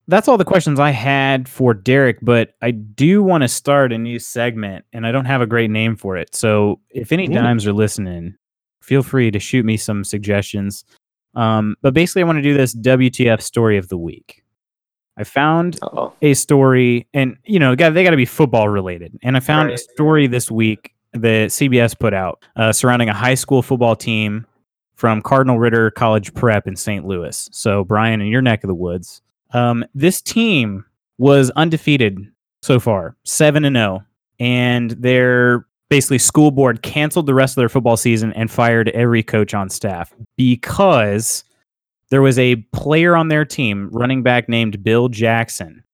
[0.07, 3.99] that's all the questions I had for Derek, but I do want to start a
[3.99, 6.35] new segment and I don't have a great name for it.
[6.35, 7.35] So if any Ooh.
[7.35, 8.35] dimes are listening,
[8.83, 10.85] feel free to shoot me some suggestions.
[11.35, 14.45] Um, but basically I want to do this WTF story of the week.
[15.17, 16.13] I found Uh-oh.
[16.23, 19.17] a story, and you know, got they got to be football related.
[19.23, 23.35] And I found a story this week that CBS put out uh, surrounding a high
[23.35, 24.45] school football team
[24.97, 27.07] from Cardinal Ritter College Prep in St.
[27.07, 27.49] Louis.
[27.53, 29.23] So, Brian, in your neck of the woods,
[29.53, 30.85] um, this team
[31.19, 32.19] was undefeated
[32.63, 34.05] so far, seven and zero,
[34.41, 39.23] and their basically school board canceled the rest of their football season and fired every
[39.23, 41.45] coach on staff because
[42.11, 45.85] there was a player on their team, running back named Bill Jackson,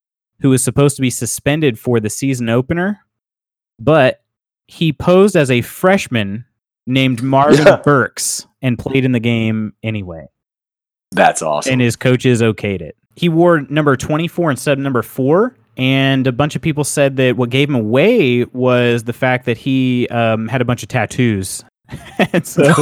[0.40, 3.01] who was supposed to be suspended for the season opener,
[3.78, 4.22] but
[4.68, 6.44] he posed as a freshman
[6.86, 7.76] named Marvin Yeah.
[7.76, 10.28] Burks and played in the game anyway.
[11.12, 11.72] That's awesome.
[11.72, 12.96] And his coaches okayed it.
[13.20, 15.54] He wore number 24 instead of number four.
[15.76, 19.58] And a bunch of people said that what gave him away was the fact that
[19.58, 21.62] he um, had a bunch of tattoos.
[22.32, 22.62] and so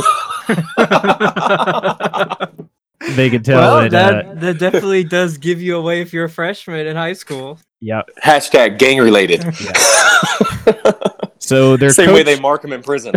[3.16, 6.26] they could tell well, that, that uh, that definitely does give you away if you're
[6.26, 7.58] a freshman in high school.
[7.80, 8.08] yep.
[8.22, 9.44] Hashtag gang related.
[11.40, 13.14] So their Same coach, way they mark him in prison.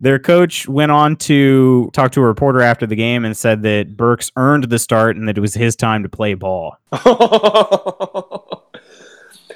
[0.00, 3.96] Their coach went on to talk to a reporter after the game and said that
[3.96, 6.76] Burks earned the start and that it was his time to play ball.
[7.04, 8.66] well,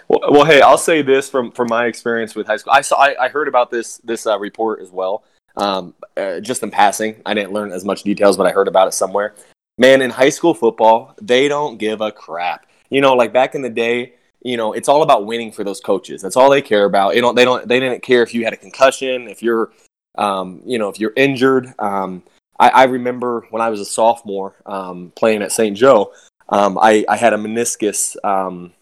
[0.08, 2.72] well, hey, I'll say this from from my experience with high school.
[2.72, 5.22] I saw, I, I heard about this this uh, report as well.
[5.56, 8.88] Um, uh, just in passing, I didn't learn as much details, but I heard about
[8.88, 9.34] it somewhere.
[9.78, 12.66] Man, in high school football, they don't give a crap.
[12.90, 15.80] You know, like back in the day, you know, it's all about winning for those
[15.80, 16.20] coaches.
[16.20, 17.14] That's all they care about.
[17.14, 19.72] You don't, they don't, they didn't care if you had a concussion, if you're,
[20.16, 21.72] um, you know, if you're injured.
[21.78, 22.22] Um,
[22.58, 25.76] I, I remember when I was a sophomore um, playing at St.
[25.76, 26.12] Joe,
[26.48, 28.72] um, I, I had a meniscus, um,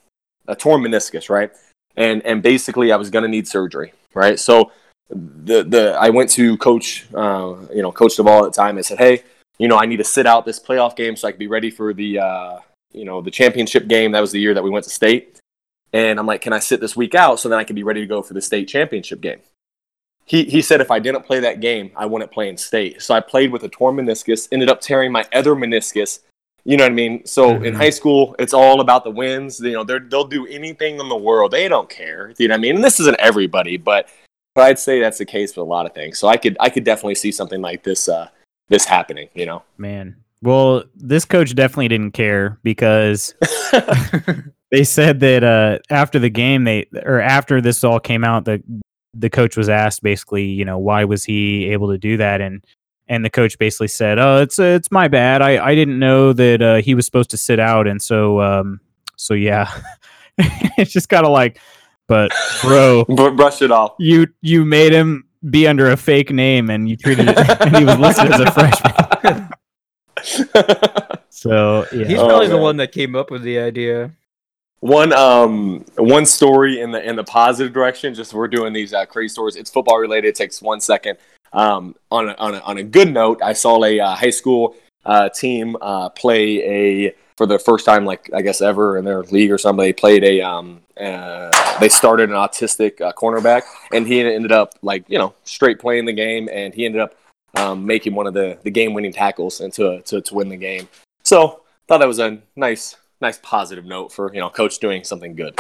[0.49, 1.51] a torn meniscus, right?
[1.97, 4.39] And and basically, I was going to need surgery, right?
[4.39, 4.73] So
[5.11, 8.77] the the I went to coach, uh, you know, coach Duvall at the time.
[8.77, 9.23] and said, hey,
[9.59, 11.71] you know, I need to sit out this playoff game so I can be ready
[11.71, 12.59] for the, uh,
[12.93, 14.13] you know, the championship game.
[14.13, 15.39] That was the year that we went to state.
[15.93, 18.01] And I'm like, can I sit this week out so then I can be ready
[18.01, 19.41] to go for the state championship game?
[20.31, 23.03] He, he said if I didn't play that game, I wouldn't play in state.
[23.03, 26.21] So I played with a torn meniscus, ended up tearing my other meniscus.
[26.65, 27.27] You know what I mean?
[27.27, 27.77] So in Mhm.
[27.77, 29.59] high school, it's all about the wins.
[29.59, 31.51] You know, they'll do anything in the world.
[31.51, 32.33] They don't care.
[32.39, 32.77] You know what I mean?
[32.77, 34.09] And this isn't everybody, but,
[34.55, 36.21] but I'd say that's the case with a lot of things.
[36.21, 38.29] So I could I could definitely see something like this uh,
[38.69, 39.31] this happening.
[39.35, 39.63] You know.
[39.79, 40.15] Man.
[40.43, 43.35] Well, this coach definitely didn't care because
[44.71, 48.63] they said that uh, after the game, they or after this all came out, the
[49.15, 52.65] the coach was asked basically, you know, why was he able to do that, and
[53.09, 55.43] and the coach basically said, "Oh, it's uh, it's my bad.
[55.43, 58.81] I I didn't know that uh, he was supposed to sit out, and so um
[59.17, 59.71] so yeah,
[60.39, 61.61] it's just kind of like,
[62.07, 62.31] but
[62.63, 63.95] bro, Br- brush it off.
[63.99, 67.85] you you made him be under a fake name, and you treated it, and he
[67.85, 69.49] was listed as a freshman.
[71.31, 74.11] So yeah, He's Oh, probably the one that came up with the idea.
[74.81, 78.15] One um one story in the in the positive direction.
[78.15, 79.57] Just we're doing these uh, crazy stories.
[79.57, 80.29] It's football related.
[80.29, 81.19] It takes one second.
[81.53, 84.77] Um, on a, on a, on a good note, I saw a uh, high school
[85.05, 89.23] uh, team uh, play a for the first time, like I guess ever in their
[89.25, 89.83] league or something.
[89.83, 93.63] They played a um, uh, they started an autistic uh, cornerback,
[93.93, 97.17] and he ended up like you know straight playing the game, and he ended up
[97.57, 100.57] um, making one of the, the game winning tackles and to, to to win the
[100.57, 100.89] game.
[101.25, 105.35] So thought that was a nice nice positive note for you know coach doing something
[105.35, 105.59] good.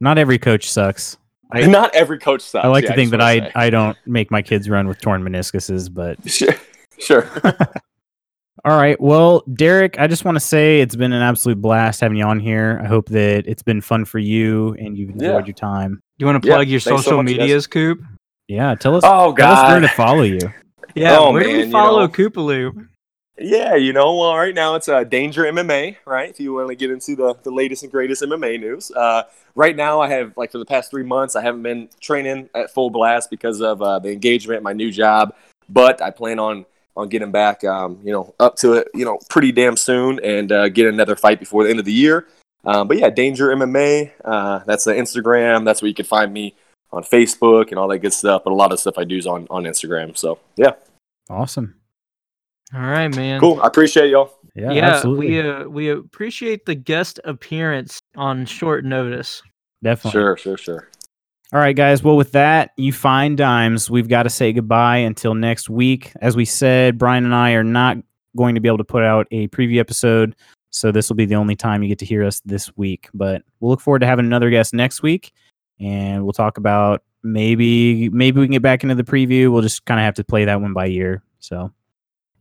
[0.00, 1.16] not every coach sucks.
[1.50, 2.62] I- Not every coach sucks.
[2.64, 4.86] I like yeah, to think just that I wanna I don't make my kids run
[4.86, 6.18] with torn meniscuses, but.
[6.30, 6.54] Sure,
[6.98, 7.30] sure.
[8.64, 9.00] all right.
[9.00, 12.38] Well, Derek, I just want to say it's been an absolute blast having you on
[12.40, 12.80] here.
[12.82, 15.44] I hope that it's been fun for you and you've enjoyed Yeah.
[15.46, 16.00] your time.
[16.18, 17.38] Do you want to Yeah, plug your thanks so social much, guys.
[17.38, 18.00] medias, Coop?
[18.48, 20.40] Yeah, tell us Oh God, tell us where to follow you.
[20.94, 22.08] Yeah, Oh, where do man, we you follow know.
[22.12, 22.88] Koopaloop?
[23.40, 26.28] Yeah, you know, well, right now it's uh, Danger MMA, right?
[26.28, 28.90] If you want to get into the, the latest and greatest MMA news.
[28.90, 29.24] Uh,
[29.54, 32.72] right now, I have, like, for the past three months, I haven't been training at
[32.72, 35.34] full blast because of uh, the engagement, my new job.
[35.68, 36.66] But I plan on
[36.96, 40.50] on getting back, um, you know, up to it, you know, pretty damn soon and
[40.50, 42.26] uh, get another fight before the end of the year.
[42.64, 45.64] Um, but yeah, Danger MMA, uh, that's the Instagram.
[45.64, 46.56] That's where you can find me
[46.90, 48.42] on Facebook and all that good stuff.
[48.42, 50.16] But a lot of stuff I do is on, on Instagram.
[50.16, 50.72] So yeah,
[51.30, 51.74] Awesome.
[52.74, 53.40] All right, man.
[53.40, 53.60] cool.
[53.62, 54.34] I appreciate y'all.
[54.54, 55.28] Yeah, Yeah, absolutely.
[55.28, 59.42] we uh, we appreciate the guest appearance on short notice.
[59.82, 60.20] Definitely.
[60.20, 60.88] Sure, sure, sure.
[61.52, 62.02] All right, guys.
[62.02, 63.88] Well, with that, you find dimes.
[63.88, 66.12] We've got to say goodbye until next week.
[66.20, 67.96] As we said, Brian and I are not
[68.36, 70.36] going to be able to put out a preview episode,
[70.70, 73.08] so this will be the only time you get to hear us this week.
[73.14, 75.32] But we'll look forward to having another guest next week,
[75.80, 79.50] and we'll talk about maybe maybe we can get back into the preview.
[79.50, 81.22] We'll just kind of have to play that one by ear.
[81.38, 81.72] So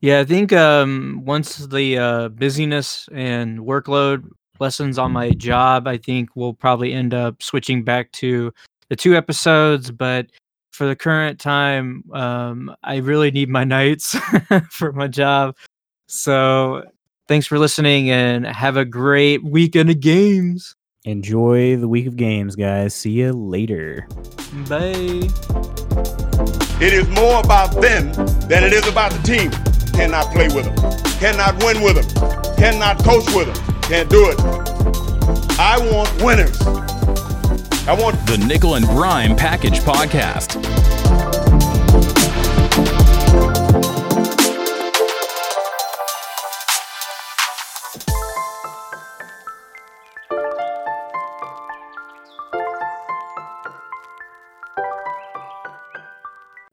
[0.01, 4.29] Yeah, I think um, once the uh, busyness and workload
[4.59, 8.53] lessens on my job, I think we'll probably end up switching back to
[8.89, 9.89] the two episodes.
[9.89, 10.27] But
[10.71, 14.15] for the current time, um, I really need my nights
[14.69, 15.55] for my job.
[16.07, 16.83] So
[17.27, 20.75] thanks for listening and have a great weekend of games.
[21.05, 22.93] enjoy the week of games, guys.
[22.93, 24.07] See you later.
[24.69, 25.27] Bye.
[26.79, 28.11] It is more about them
[28.47, 29.76] than it is about the team.
[29.97, 30.75] Cannot play with them.
[31.19, 32.55] Cannot win with them.
[32.55, 33.81] Cannot coach with them.
[33.81, 34.39] Can't do it.
[35.59, 36.61] I want winners.
[37.87, 40.53] I want The Nickel and Brime Package Podcast.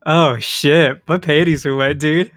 [0.05, 2.31] Oh shit, my panties are wet, dude.